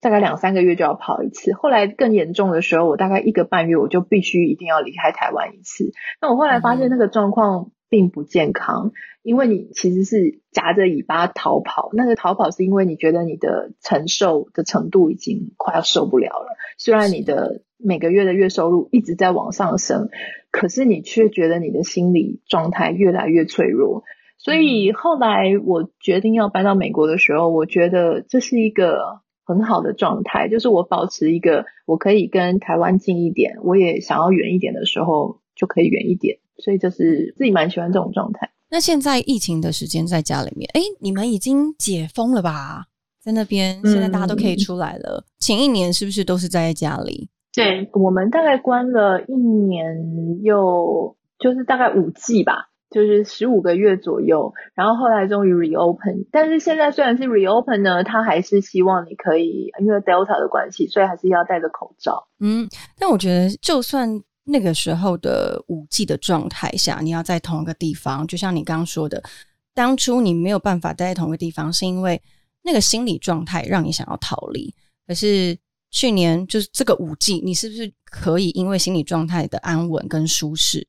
[0.01, 5.91] 大概两三个月就要跑一次，后来更严重的时候，我大概一个半月我就必须一定要离开台湾一次。
[6.21, 7.71] 那我后来发现那个状况。
[7.91, 8.91] 并不健康，
[9.23, 11.89] 因为你其实是夹着尾巴逃跑。
[11.93, 16.55] 那个逃跑是因为你觉得你的承受的程度已经快要受不了了。
[16.77, 20.09] 虽然你的每个月的月收入一直在往上升，
[20.51, 24.03] 可是你却觉得你的心理状态越来越脆弱。
[24.39, 36.39] 所以后来我决定要搬到美国的时候，我觉得这是一个很好的状态，就是我保持一个我可以跟台湾近一点，我也想要远一点的时候就可以远一点。
[36.61, 38.49] 所以就是自己蛮喜欢这种状态。
[38.69, 42.85] 那现在疫情的时间在家里面，哎，你们已经解封了吧？
[43.23, 45.23] 在那边，现在大家都可以出来了。
[45.39, 47.29] 前一年是不是都是在家里？
[47.53, 56.27] 对我们大概关了一年又就是大概五季吧，就是十五个月左右，然后后来终于 reopen。
[56.31, 62.27] 但是现在虽然是 reopen 呢，他还是希望你可以因为 Delta 的关系，所以还是要戴着口罩。
[62.39, 64.21] 嗯，但我觉得就算。
[64.51, 69.21] 那个时候的五 G 的状态下，你要在同一个地方，就像你刚刚说的，
[69.75, 72.19] 当初你没有办法待在同一个地方，是因为
[72.63, 74.73] 那个心理状态让你想要逃离。
[75.05, 75.55] 可是
[75.91, 80.87] 去年就是这个五 G，你是不是可以因为心理状态的安稳跟舒适？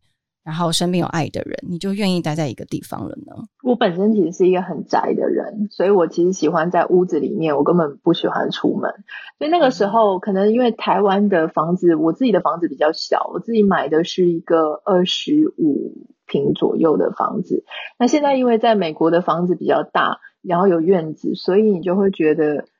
[0.51, 3.45] 然后身边有爱的人，你就愿意待在一个地方了呢？
[3.63, 8.91] 我本身其实是一个很宅的人，所以我其实喜欢在屋子里面，我根本不喜欢出门。
[9.39, 17.63] 所以那个时候，可能因为台湾的房子，我自己的房子比较小，我自己买的是一个二十五平左右的房子。
[17.97, 22.65] 那现在因为在美国的房子比较大，然后有院子，所以你就会觉得，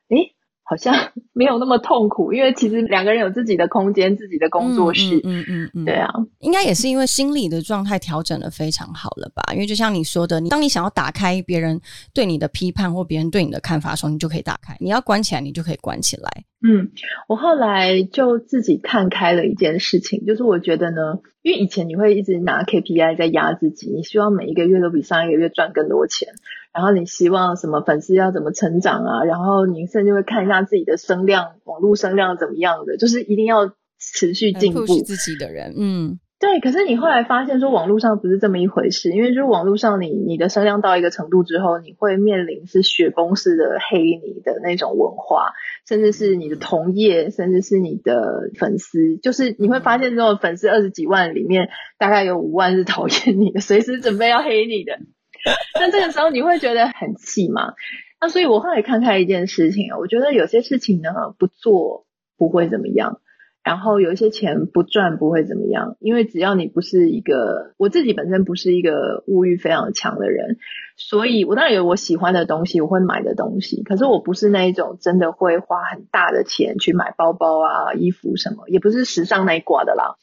[0.71, 5.19] 好像 没有那么痛苦，因为其实两个人有自己的空间、自己的工作室。
[5.25, 9.43] 嗯嗯嗯，对啊，应该也是因为心理的状态调整的非常好了吧？
[9.53, 11.81] 因为就像你说的，你当你想要打开别人
[12.13, 16.45] 对你的批判或别人对你的看法的时候，你就可以打开；你要关起来，你就可以关起来。
[16.63, 16.91] 嗯，
[17.27, 26.29] 我后来就自己看开了一件事情，就是我觉得呢，因为以前你会一直拿 KPI 在压自己，你希望每一个月都比上一个月赚更多钱。
[26.73, 29.23] 然后你希望什么粉丝要怎么成长啊？
[29.25, 36.59] 然后你甚至会看一下自己的声量，网络声量怎么样的，就是一定要持续进步自己的人，嗯，对。
[36.59, 45.51] 可是你后来发现说网络上不是这么一回事，因为就是网络上你你的声量到一个程度之后，你会面临是雪崩式的黑你的那种文化，
[45.87, 54.97] 甚至是你的同业，甚至是你的粉丝，就是你会发现这种粉丝二十几万里面，大概有五万是讨厌你的，随时准备要黑你的。
[55.79, 57.73] 那这个时候你会觉得很气吗？
[58.21, 62.05] 那所以我后来看开一件事情啊，我觉得有些事情呢不做
[62.37, 63.19] 不会怎么样。
[63.63, 70.57] 然后有一些钱不赚不会怎么样，因为只要你不是一个，我自己本身不是一个物欲非常强的人，
[70.97, 80.15] 所以我当然有我喜欢的东西，我会买的东西，可是我不是那一种真的会花很大的钱去买包包啊、衣服什么，也不是时尚那一挂的啦。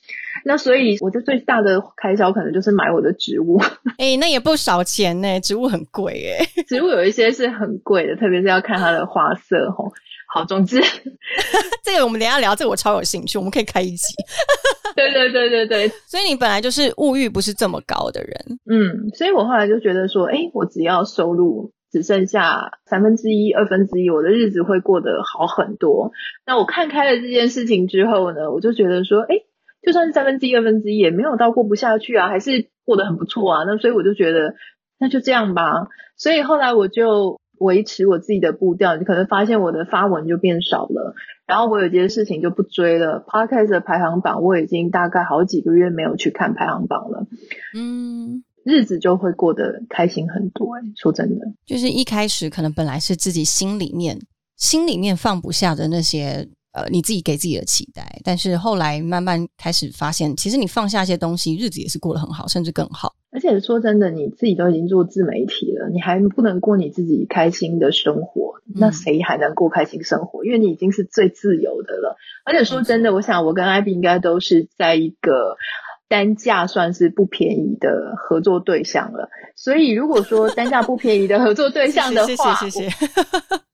[0.44, 3.60] 那所以我的最大的开销可能就是买我的植物，
[3.98, 9.92] 哎，那也不少钱呢，植物很贵哎，植物有一些是很贵的，特别是要看它的花色吼。
[10.30, 10.78] 好，总之，
[11.82, 14.14] 这个我们等下聊，这个我超有兴趣，我们可以开一集。
[14.94, 26.12] 对对对对对， 所以你本来就是物欲不是这么高的人，嗯，所以我后来就觉得说，哎，我只要收入只剩下三分之一、二分之一，我的日子会过得好很多。
[26.44, 29.36] 那我看开了这件事情之后呢，我就觉得说，哎，
[29.82, 33.64] 就算是三分之一、二分之一，也没有到过不下去啊，还是过得很不错啊。
[33.64, 34.54] 那所以我就觉得，
[34.98, 35.64] 那就这样吧。
[36.18, 37.40] 所以后来我就。
[37.60, 41.14] 维持我自己的步调，你可能发现我的发文就变少了，
[41.46, 43.24] 然后我有些事情就不追了。
[43.26, 47.26] Podcast 的排行榜我已经大概好几个月没有去看排行榜了，
[47.74, 50.74] 嗯，日子就会过得开心很多。
[50.76, 54.18] 哎，说真的，就是一开始可能本来是自己心里面
[54.56, 56.48] 心里面放不下的那些。
[56.78, 63.14] 呃，你自己给自己的期待，但是后来慢慢开始发现，其实你放下一些东西，日子也是过得很好，甚至更好。
[63.30, 70.44] 而且说真的，你自己都已经做自媒体了，你还不能过你自己开心的生活，那谁还能过开心生活？
[70.44, 72.16] 因为你已经是最自由的了。
[72.44, 75.56] 而且说真的，我想我跟艾比应该都是在一个
[76.08, 79.28] 单价算是不便宜的合作对象了。
[79.56, 83.06] 所以如果说 单价不便宜的合作对象的话，谢谢谢谢。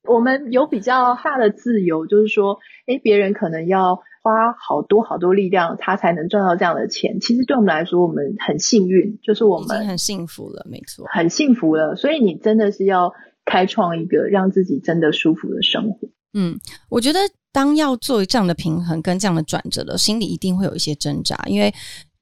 [0.03, 7.19] 我们有比较大的自由，就是说，哎，别人可能要花好多好多力量，他才能赚到这样的钱。
[7.19, 11.95] 其实对我们来说，我们很幸运，就是我们很幸福了，没错，很幸福了。
[11.95, 13.13] 所以你真的是要
[13.45, 16.07] 开创一个让自己真的舒服的生活。
[16.33, 17.19] 嗯，我觉得
[17.51, 21.73] 当要做这样的平衡跟这样的转折的，心里一定会有一些挣扎，因为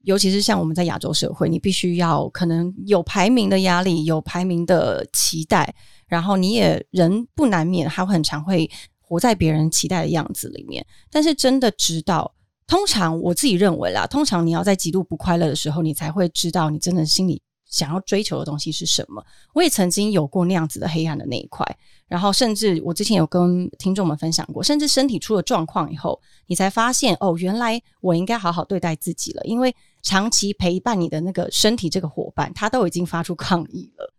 [0.04, 5.74] 尤其是像我们在亚洲社会，你必须要可能有排名的压力，有排名的期待。
[6.06, 10.84] 然后你也人不难免，还会很常会活在别人期待的样子里面。
[11.10, 12.34] 但是真的知道，
[12.66, 19.24] 通常我自己认为啦，通常你要在极度不快乐的时候，你才会知道你真的心里想要追求的东西是什么。
[19.54, 21.66] 我也曾经有过那样子的黑暗的那一块。
[22.06, 29.42] 然后甚至我之前有跟听众们分享过，甚至身体出了状况以后，你才发现哦，原来我应该好好对待自己了。
[29.44, 29.74] 因为
[30.04, 34.12] 长期陪伴你的那个身体这个伙伴，他都已经发出抗议了。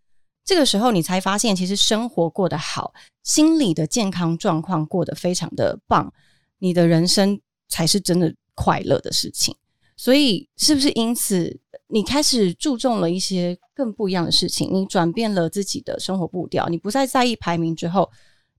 [0.44, 6.12] 这个时候，你才发现，其实生活过得好，心理的健康状况过得非常的棒，
[6.60, 9.56] 你的人生才是真的快乐的事情。
[9.96, 11.58] 所以是不是因此
[11.88, 14.70] 你开始注重了一些更不一样的事情？
[14.74, 18.12] 你转变了自己的生活步调，你不再在意排名之后。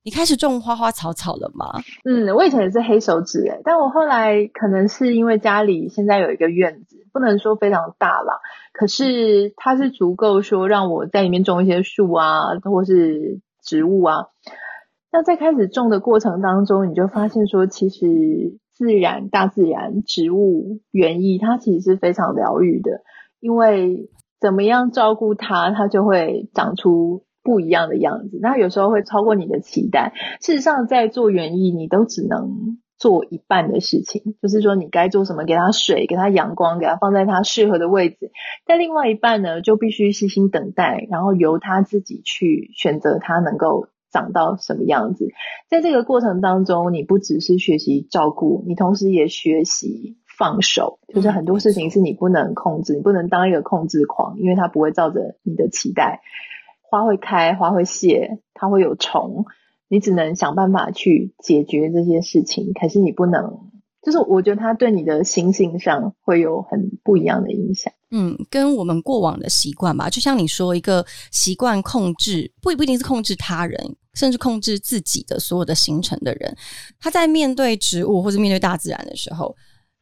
[0.07, 1.65] 你开始种花花草草了吗？
[2.05, 8.39] 嗯，我以前也是黑手指诶，但我后来可能是因为家里现在有一个院子，不能说非常大啦，
[8.71, 14.27] 可是它是足够说让我在里面种一些树啊，或是植物啊。
[15.11, 23.01] 那在开始种的过程当中，你就发现说，其实自然、大自然、植物、园艺，它其实是非常疗愈的，
[23.41, 27.26] 因为怎么样照顾它，它就会长出。
[27.47, 30.11] 不一样的样子，那有时候会超过你的期待。
[30.41, 38.31] 事实上，在做园艺，你都只能做一半的事情，就是说你该做什么，给它水，给它阳光，给它放在它适合的位置。
[38.65, 45.29] 但另外一半呢，就必须细心等待，然后由它自己去选择它能够长到什么样子。
[45.69, 56.19] 在这个过程当中，你不只是学习照顾，你同时也学习放手，就是很多事情是你不能控制，你不能当一个控制狂，因为它不会照着你的期待。
[56.89, 59.45] 花会开，花会谢，它会有虫，
[59.89, 62.71] 你只能想办法去解决这些事情。
[62.73, 63.69] 可是你不能，
[64.01, 67.91] 就是我觉得它对你的心性上会有很不一样的影响。
[68.11, 76.55] 嗯，跟我们过往的习惯吧，就像你说，一个习惯控制，不不一定是控制他人，甚至控制自己的所有的行程的人，
[76.99, 79.53] 他在面对植物或者面对大自然的时候，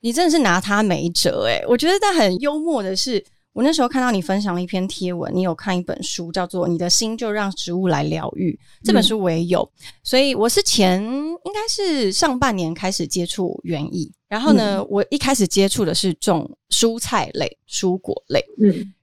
[0.02, 1.46] 你真的是拿他没辙。
[1.48, 3.26] 诶，我觉得他很幽默的是。
[3.56, 8.52] 我那时候看到你分享了一篇贴文，你有看一本书，叫做《你的心就让植物来疗愈》。
[8.84, 9.68] 这本书我也有，
[10.04, 18.44] 所以我是前应该是上半年开始接触园艺，然后呢，我一开始接触的是种蔬菜类、蔬果类。
[18.62, 18.94] 嗯。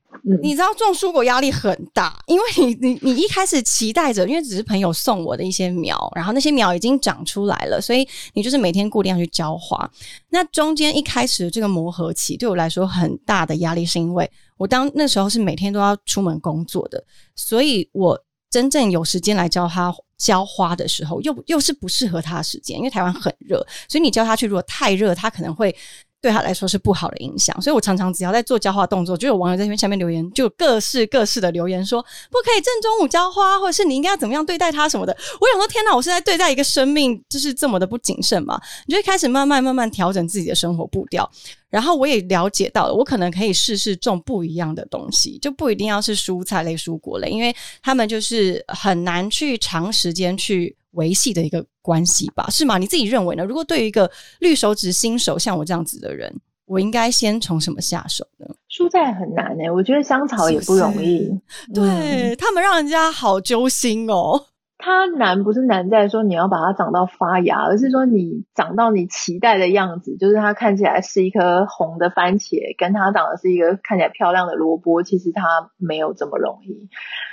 [0.43, 9.91] 你知道种蔬果压力很大，因为你你你一开始期待着，因为只是朋友送我的一些苗，然后那些苗已经长出来了，所以你就是每天固定要去浇花。
[10.31, 17.03] 那中间一开始的这个磨合期对我来说很大的压力，是因为我当那时候是每天都要出门工作的，
[17.35, 18.19] 所以我
[18.51, 25.75] 真正有时间来教他浇花的时候，又又是不适合他的时间，因为台湾很热，所以你教他去，如果太热，他可能会。
[26.23, 32.01] 对他来说是不好的影响，所以我常常只要在做浇花动作，就有网友在下面留言，就各式各式的留言说
[32.31, 35.13] 不可以正中午浇花，或者是你应该要怎么样对待它什么的。
[35.41, 38.61] 我想说，天哪，我是在对待一个生命，就是这么的不谨慎嘛？
[38.87, 41.29] 你就会开始慢慢慢慢调整自己的生活步调，
[41.69, 47.53] 然后我也了解到了，我可能可以试试种不一样的东西，就不一定要是蔬菜类、蔬果类，因为
[47.83, 50.77] 他们就是很难去长时间去。
[50.93, 52.79] 维系的一个关系吧，是吗？
[52.79, 53.45] 你自己认为呢？
[53.45, 56.35] 如果对于一个绿手指新手像我这样子的人，
[56.65, 58.47] 我应该先从什么下手呢？
[58.71, 61.31] 蔬菜很难诶，我觉得香草也不容易，
[61.75, 64.47] 对他们让人家好揪心哦。
[64.85, 76.89] 它难不是难在说你要把它长到发芽，而是说你长到你期待的样子，就是它看起来是一颗红的番茄，跟它长的是一个看起来漂亮的萝卜，其实它没有这么容易。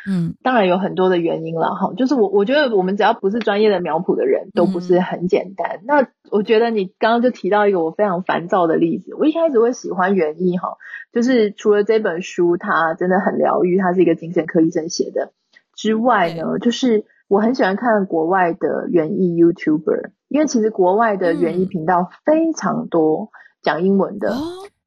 [0.07, 5.79] 嗯，当然有很多的原因了哈，就是我我觉得我们只要不是专业的苗圃的人都不是很简单。
[5.85, 10.77] 那我觉得你刚刚就提到一个我非常烦躁的例子，我一开始会喜欢园艺哈，
[11.11, 15.31] 就是除了这本书它真的很疗愈，它是一个精神科医生写的
[15.75, 17.05] 之外呢，就是。
[17.29, 23.29] 我很喜欢看国外的园艺 YouTuber，因为其实国外的园艺频道非常多
[23.61, 24.35] 讲英文的，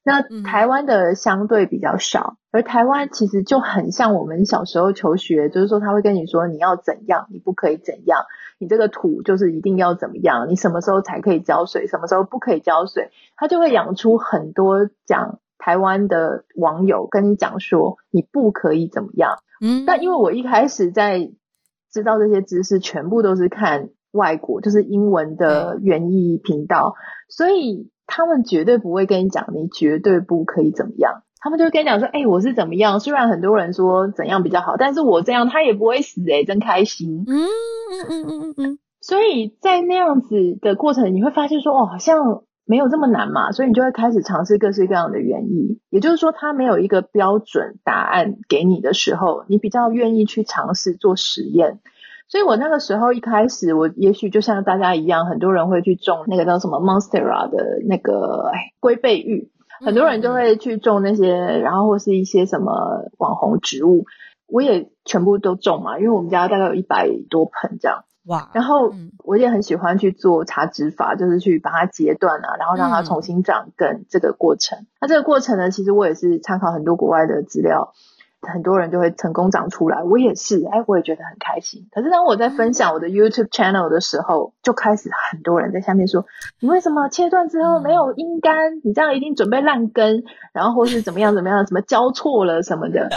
[0.03, 2.37] 那台湾的相对比较少。
[2.51, 8.25] 而台湾其实就很像我们小时候求学，就是说他会跟你说你要怎样，你不可以怎样，
[8.59, 19.39] 你这个土就是一定要怎么样，你什么时候才可以浇水，什么时候不可以浇水，他就会养出很多讲台湾的网友跟你讲说你不可以怎么样。
[19.63, 21.31] 嗯，但因为我一开始在
[21.93, 26.95] 知道这些知识全部都是看外国，就是英文的园艺频道，
[27.29, 32.99] 所以他们绝对不会跟你讲你绝对不可以怎么样，他们就会跟你讲说，哎，我是怎么样。
[32.99, 37.25] 虽然很多人说怎样比较好，但是我这样他也不会死哎，真开心。
[37.27, 38.79] 嗯嗯嗯嗯嗯嗯。
[39.01, 42.45] 所以在那样子的过程，你会发现说，哦，好像。
[42.65, 45.81] 没有这么难嘛，所以你就会开始尝试各式各样的园艺。
[45.91, 51.81] 也就是说，它没有一个标准答案给你的时候，你比较愿意去尝试做实验。
[52.29, 58.51] 所以我那个时候一开始，我也许就像大家一样，很多人会去种那个叫什么 Monstera 的那个
[58.81, 59.51] 龟背玉，
[59.85, 64.07] 很多人就会去种那些，然后或是一些什么网红植物，
[64.47, 68.05] 我也全部都种嘛，因为我们家大概有一百多盆这样。
[68.27, 68.93] 哇，然后
[69.25, 74.87] 我也很喜欢去做茶植法，就是去把它截断啊，然后让它重新长根这个过程。
[75.01, 77.93] 那这个过程呢，其实我也是参考很多国外的资料，
[78.41, 80.05] 很多人就会成功长出来。
[80.05, 81.89] 我也是，哎，我也觉得很开心。
[81.91, 86.25] 可是当我在分享我的 YouTube channel 的时候，就开始很多人在下面说
[86.61, 88.81] ：“你为什么切断之后没有阴干？
[88.85, 93.09] 你这样一定准备烂根，然后或是怎么样怎么样，什么交错了什么的。”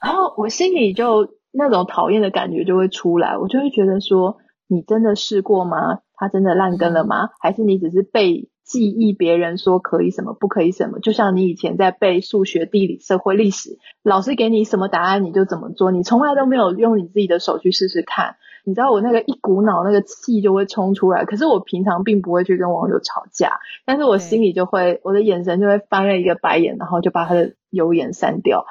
[0.00, 4.38] 然后我心里就那种讨厌的感觉就会出来，我就会觉得说
[4.74, 6.00] ：“你真的试过吗？
[6.16, 7.30] 它真的烂根了吗？
[7.40, 18.36] 还是你只是被？”记忆别人说可以什么不可以什么，就像你以前在背数学、地理、社会、历史，老师给你什么答案你就怎么做，你从来都没有用你自己的手去试试看。
[18.64, 28.64] 你知道我那个一股脑那个气就会冲出来，可是我平常并不会去跟网友吵架，但是我心里就会，我的眼神就会翻了一个白眼，然后就把他的油言删掉。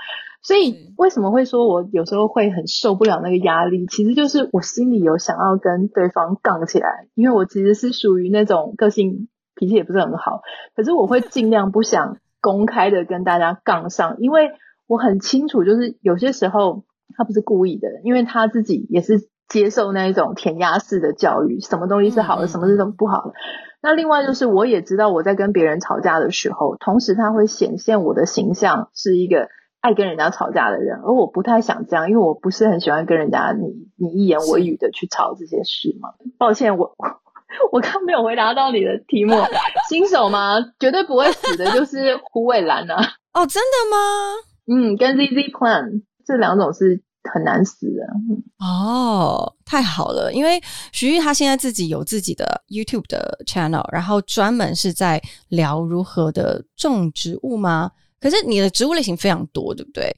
[0.44, 3.88] 所以为什么会说我有时候会很受不了那个压力？
[3.88, 9.28] 其实就是我心里有想要跟对方杠起来，因为我其实是属于那种个性。
[9.56, 10.42] 脾气也不是很好，
[10.76, 14.50] 可是我会尽量不想公开的跟大家杠上，因为
[14.88, 16.86] 我很清楚，就是有些时候
[17.16, 23.34] 他不是故意的，因为他自己也是接受那一种填鸭式的教育，什么东西是好的，什么是什么不好的。
[23.80, 29.50] 那另外就是，我也知道我在跟别人吵架的时候，同时他会显现我的形象是一个
[29.84, 33.68] 爱跟人家吵架的人，而我不太想这样，因为我不是很喜欢跟人家你
[33.98, 36.10] 你一言我语的去吵这些事嘛。
[36.38, 36.96] 抱歉，我。
[37.72, 39.36] 我刚没有回答到你的题目，
[39.88, 40.56] 新手吗？
[40.80, 42.96] 绝对不会死的，就是胡伟兰啊！
[43.32, 44.34] 哦，真的吗？
[44.66, 48.08] 嗯，跟 ZZ Plan 这两种是很难死的。
[48.66, 50.60] 哦，太好了，因为
[50.92, 57.92] 徐玉他现在自己有自己的 YouTube 的 channel，然后专门是在聊如何的种植物吗？
[58.24, 60.16] 可是你的植物类型非常多，对不对？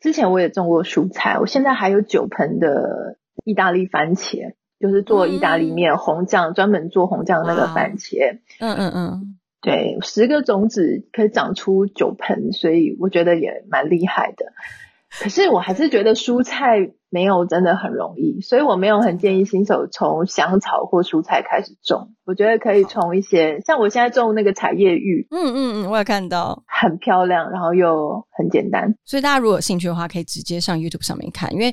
[0.00, 4.54] 之前我也种过蔬菜，我现在还有九盆的意大利番茄。
[4.80, 8.40] 就是做意大利面红酱，专门做红酱的那个番茄。
[8.58, 14.52] 嗯嗯嗯，对，十个种子可以长出九盆，所以我觉得也蛮厉害的。
[15.08, 22.08] 可是我还是觉得蔬菜没有真的很容易，所以我没有很建议新手从香草或蔬菜开始种。
[22.24, 28.92] 我觉得可以从一些像我现在种那个彩叶玉，嗯嗯嗯，我也看到很漂亮，然后又很简单。
[29.04, 31.72] 所以大家如果有兴趣的话，可以直接上 YouTube 上面看，因为。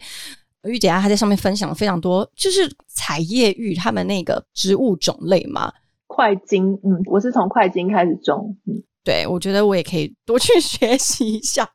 [0.65, 5.73] 玉姐啊，她在上面分享了非常多，就是彩叶玉他们那个植物种类嘛。
[6.05, 11.67] 块茎，嗯，我是从块茎开始种，嗯，对，我觉得我也可以多 去学习一下。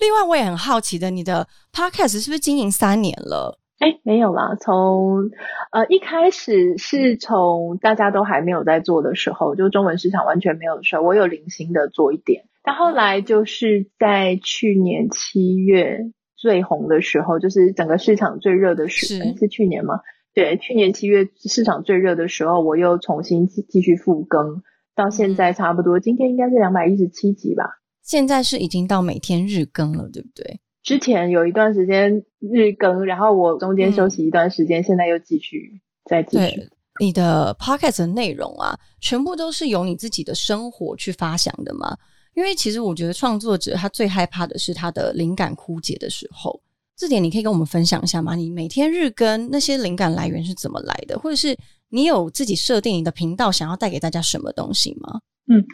[0.00, 3.58] 另外，我也很好奇的，你的 podcast 是不是经营三年了？
[3.78, 5.30] 哎，没有啦，从
[5.72, 16.12] 呃一开始是从大家都还没有在做的时候，就中文市场完全没有的时候，我有零星的做一点，但后来就是在去年七月。
[16.36, 20.00] 最红的时候，就是整个市场最热的时，是去年吗？
[20.34, 24.62] 对，去年七月市场最热的时候，我又重新继续复更，
[24.94, 27.64] 到现在差不多，今天应该是两百一十七集吧。
[28.02, 30.60] 现在是已经到每天日更了，对不对？
[30.82, 36.68] 之前有一段时间日更，然后我中间休息一段时间，现在又继续再继续。
[37.00, 41.96] 你的 podcast 的内容啊，全部都是由你自己的生活去发想的吗？
[42.34, 46.60] 因为其实我觉得创作者他最害怕的是他的灵感枯竭的时候，
[46.96, 48.36] 这点你可以跟我们分享一下吗？
[48.36, 51.18] 你每天日更那些灵感来源是怎么来的？
[51.18, 51.56] 或者是
[51.94, 55.20] 你有自己设定你的频道想要带给大家什么东西吗？
[55.48, 55.64] 嗯，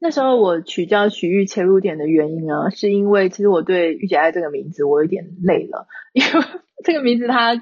[0.00, 6.46] 那时候我取叫曲玉切入点的原因呢，是因为其实我对玉姐爱这个名字我有点累了，因为
[6.84, 7.54] 这个名字它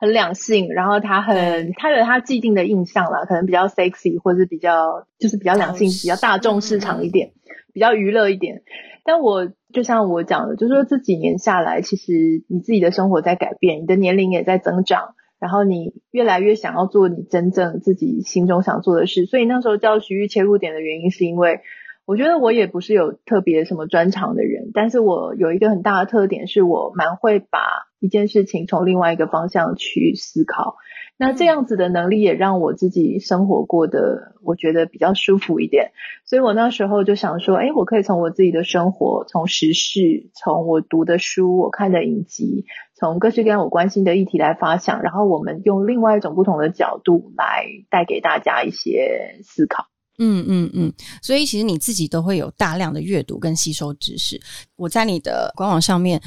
[0.00, 7.32] 很两性，然后它很它有它既定的印象啦，可能比较 sexy 或者是比较就是比较两性、比较大众市场一点。
[7.72, 8.62] 比较娱乐一点，
[9.04, 19.26] 但我就像我讲的，就是说这几年下来，其实你自己的生活在改变，你的年龄也在增长，然后你越来越想要做你真正自己心中想做的事。
[19.26, 21.60] 所以那时候叫徐玉切入点的原因，是因为
[22.04, 27.58] 我觉得我也不是有特别什么专长的人，但是我有一个很大的特点，是我蛮会把
[28.00, 30.76] 一件事情从另外一个方向去思考。
[31.16, 35.92] 那这样子的能力也让我自己生活过得我觉得比较舒服一点，
[36.24, 42.64] 所以我那时候就想说，哎，我可以从我自己的生活，从时事，从我读的书，我看的影集，
[42.98, 49.88] 从各式各样我关心的议题来发想，然后我们用另外一种不同的角度来带给大家一些思考。
[50.18, 54.40] 嗯嗯嗯，所以其实你自己都会有大量的阅读跟吸收知识。
[54.76, 56.18] 我在你的官网上面。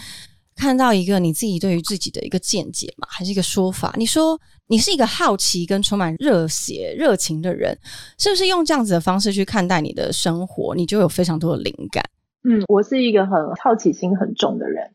[0.55, 3.93] 看到一个你自己对于自己的一个见解嘛，还是一个说法？
[3.97, 7.77] 你说你是一个好奇跟充满热血、热情的人，
[8.17, 12.03] 是不是用这样子的方式去看待你的生活，你就有非常多的灵感？
[12.43, 14.91] 嗯，我是一个很好奇心很重的人，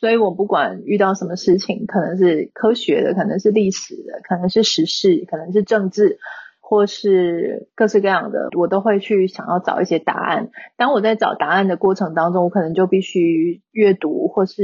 [0.00, 6.18] 所以我不管遇到什么事情，可能是科学的，可能是历史的，可能是时事，可能是政治。
[6.70, 10.50] 或是各式各样的，我都会去想要找一些答案。
[10.76, 14.62] 当我在找答案的过程当中，我可能就必须阅读或是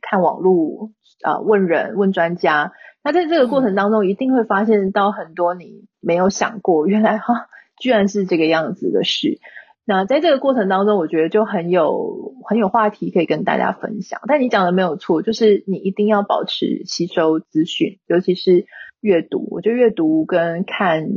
[0.00, 0.92] 看网络
[1.24, 2.70] 啊，问人问专家。
[3.02, 7.48] 那在这个过程当中，一定会发现到很多你没有想过，原来哈，
[7.80, 9.40] 居然是这个样子的事。
[9.84, 14.20] 那在这个过程当中，我觉得就很有很有话题可以跟大家分享。
[14.28, 18.66] 但你讲的没有错，就是你一定要保持吸收资讯，尤其是
[19.00, 19.48] 阅读。
[19.50, 21.08] 我觉得阅读跟看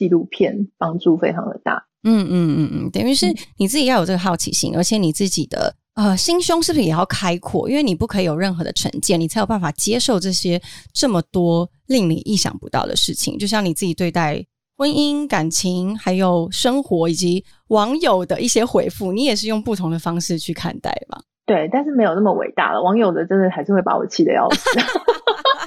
[0.00, 1.84] 纪录片帮助非常的大。
[2.04, 3.26] 嗯嗯嗯嗯，等于是
[3.58, 7.68] 你自己要有这个好奇心，而且你自己的呃心胸是不是也要开阔？
[7.68, 10.58] 因为你不可以有任何的成见，你才有办法接受这些
[10.94, 13.36] 这么多令你意想不到的事情。
[13.38, 14.42] 就像你自己对待。
[14.78, 21.20] 婚姻、感情，还有生活，以及网友的一些回复，你也是用不同的方式去看待吧？
[21.44, 22.82] 对，但是没有那么伟大了。
[22.82, 24.70] 网友的真的还是会把我气得要死。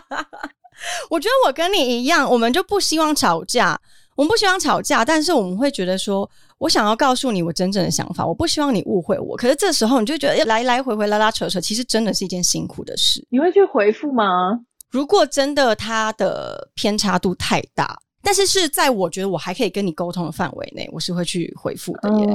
[1.11, 3.79] 我觉得我跟你一样，我们就不希望吵架，
[4.15, 9.35] 我们不希望吵架，但是我们会觉得说，我想要告诉你我真正的想法，我不希望你误会我。
[9.35, 13.25] 可是这时候你就觉得来来回回拉拉扯扯，其实真的是一件辛苦的事。
[13.29, 14.59] 你会去回复吗？
[14.89, 17.99] 如果真的他的偏差度太大。
[18.25, 22.27] 但是是在我觉得我还可以跟你沟通的范围内，我是会去回复的耶。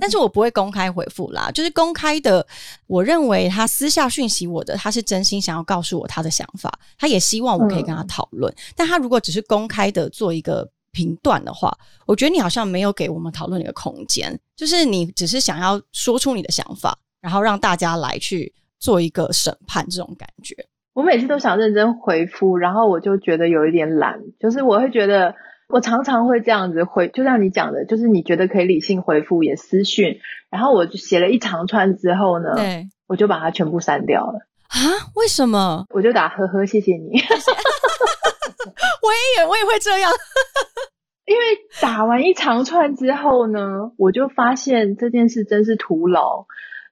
[0.00, 2.44] 但是我不会公开回复啦，就是公开的。
[2.86, 8.50] 我认为他私下讯息我的，他是真心想要告诉我他的想法，他也希望我可以跟他讨论。
[8.74, 11.76] 但他如果只是公开的做一个评断的话，
[12.06, 20.54] 我觉得你好像没有给我们讨论的一个空间，就是你只是想要说出你的想法，然后让大家来去做一个审判这种感觉。
[20.94, 25.34] 我每次都想认真回复，然后我就觉得有一点懒，就是我会觉得
[25.68, 30.20] 我常常会这样子回，就像你讲的，就是你觉得可以理性回复也私讯，
[30.50, 35.10] 然后我就写了一长串之后呢，对，我就把它全部删掉了啊？
[35.16, 35.84] 为什么？
[35.90, 37.20] 我就打呵呵，谢谢你。
[39.04, 40.10] 我也我也会这样，
[41.26, 41.42] 因为
[41.80, 46.46] 打完一长串之后呢，我就发现这件事真是徒劳，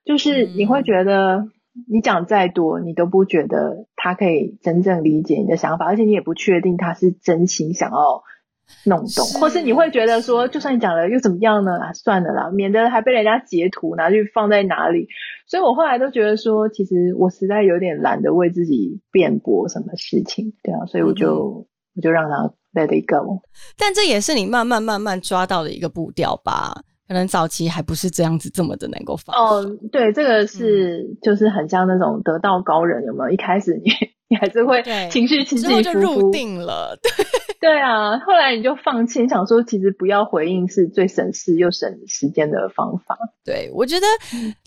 [0.05, 1.47] 就是你会觉得。
[1.89, 8.21] 你讲再多，你都不觉得他可以真正理解你的想法，而且你也不确定他是真心想要
[8.85, 11.71] 弄懂，或是你会觉得说，就算你讲了又怎么样呢？
[11.81, 15.07] 啊，算了啦，免得还被人家截图拿去放在哪里。
[15.47, 21.65] 所以我后来都觉得说，其实我实在有点懒得为自己辩驳什么事情，对啊，所以我就
[21.95, 22.35] 我就让他
[22.73, 23.41] let it go。
[23.77, 26.83] 但这也是你慢慢慢慢抓到的一个步调吧。
[27.05, 33.29] 可能早期还不是这样子这么的能够放哦，对，这个是就是很像那种得道高人，有没有？
[33.29, 33.91] 一开始你
[34.29, 34.81] 你还是会
[35.11, 37.11] 情绪起起伏伏，入定了，对
[37.59, 38.17] 对啊。
[38.19, 43.17] 后来你就放弃，想说其实不要回应是最省事又省时间的方法。
[43.43, 44.07] 对我觉得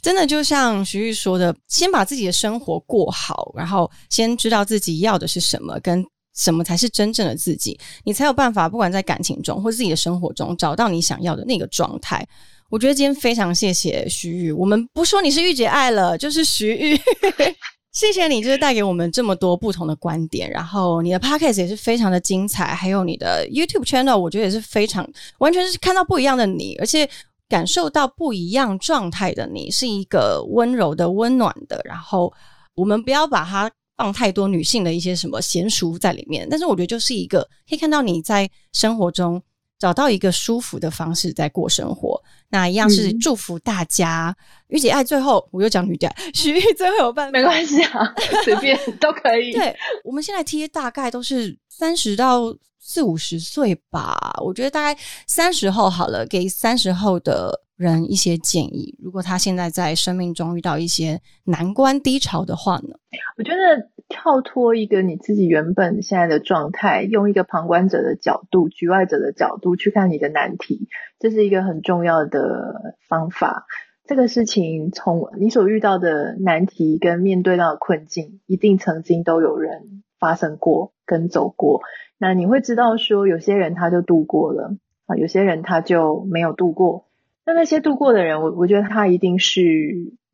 [0.02, 6.04] 真的就像徐玉说的，先把自己的生活过好，然后先知道自己要的是什么，跟。
[6.36, 7.78] 什么才是真正的自己？
[8.04, 12.26] 你才有办法，不管在感情中或自己的生活中，找到你想要的那个状态。
[12.68, 17.00] 我觉得今天非常谢谢徐玉，我们不说你是玉姐爱了，就是徐玉，
[17.92, 20.50] 谢谢你，就是带给我们这么多不同的观点。
[20.50, 25.08] 然后你的 podcast 也是非常的精彩，还有你的 YouTube channel，我觉得也是非常
[25.38, 27.08] 完全是看到不一样的你，而且
[27.48, 31.80] 感受到不一样状态的你，是一个温柔的、温暖的。
[31.84, 32.32] 然后
[32.74, 33.70] 我们不要把它。
[33.96, 39.42] 放太多女性的一些什么娴熟在里面，但是我觉得就是一个可以看到你在生活中
[39.78, 42.22] 找到一个舒服的方式在过生活。
[42.50, 44.36] 那一样是祝福大家，
[44.68, 49.52] 玉姐爱最后我又讲女的，徐玉最后有办法，没关系啊，随便 都可以。
[49.52, 49.74] 对，
[50.04, 57.62] 我们现在贴大概都是三十到四五十岁吧，我觉得大概三十后好了，给三十后的。
[57.76, 62.96] 人一些建议，如果他现在在生命中遇到一些难关低潮的话呢？
[63.36, 73.66] 我觉得跳脱一个你自己原本现在的状态，用一个旁观者的角度、局外者的角度去看你的难题，这是一个很重要的方法。
[74.06, 81.82] 这个事情从你所遇到的难题跟面对到的困境，一定曾经都有人发生过跟走过。
[82.16, 87.04] 那你会知道说，有些人他就度过了啊，有些人他就没有度过。
[87.46, 89.62] 那那些度过的人，我我觉得他一定是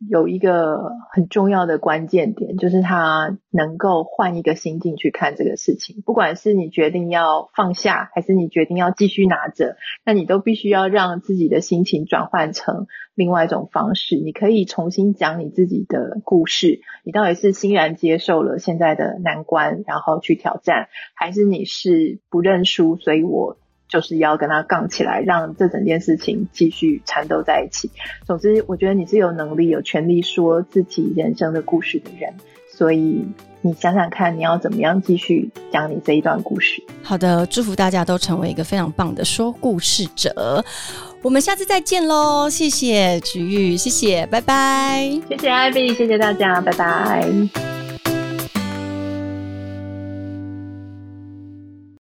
[0.08, 6.02] 有一个很重要的关键点，就是他能够换一个心境去看这个事情。
[6.06, 14.16] 不管是你决定要放下，还是你决定要继续拿着，那你都必须要让自己的心情转换成另外一种方式。
[14.16, 22.96] 你可以重新讲你自己的故事，你到底是欣然接受了现在的难关，然后去挑战，还是你是不认输？
[22.96, 23.58] 所以我。
[23.92, 27.90] 就是要跟他杠起来，让这整件事情继续缠斗在一起。
[28.26, 32.32] 总之，我觉得你是有能力、有权利说自己人生的故事的人。
[32.74, 33.22] 所以
[33.60, 36.82] 你想想看，你要怎么样继续讲你这一段故事？
[37.02, 40.64] 好的，祝福大家都成为一个非常棒的说故事者。
[41.20, 42.48] 我们下次再见喽！
[42.48, 45.06] 谢谢菊玉，谢谢，拜拜。
[45.28, 47.81] 谢谢艾比，谢谢大家，拜拜。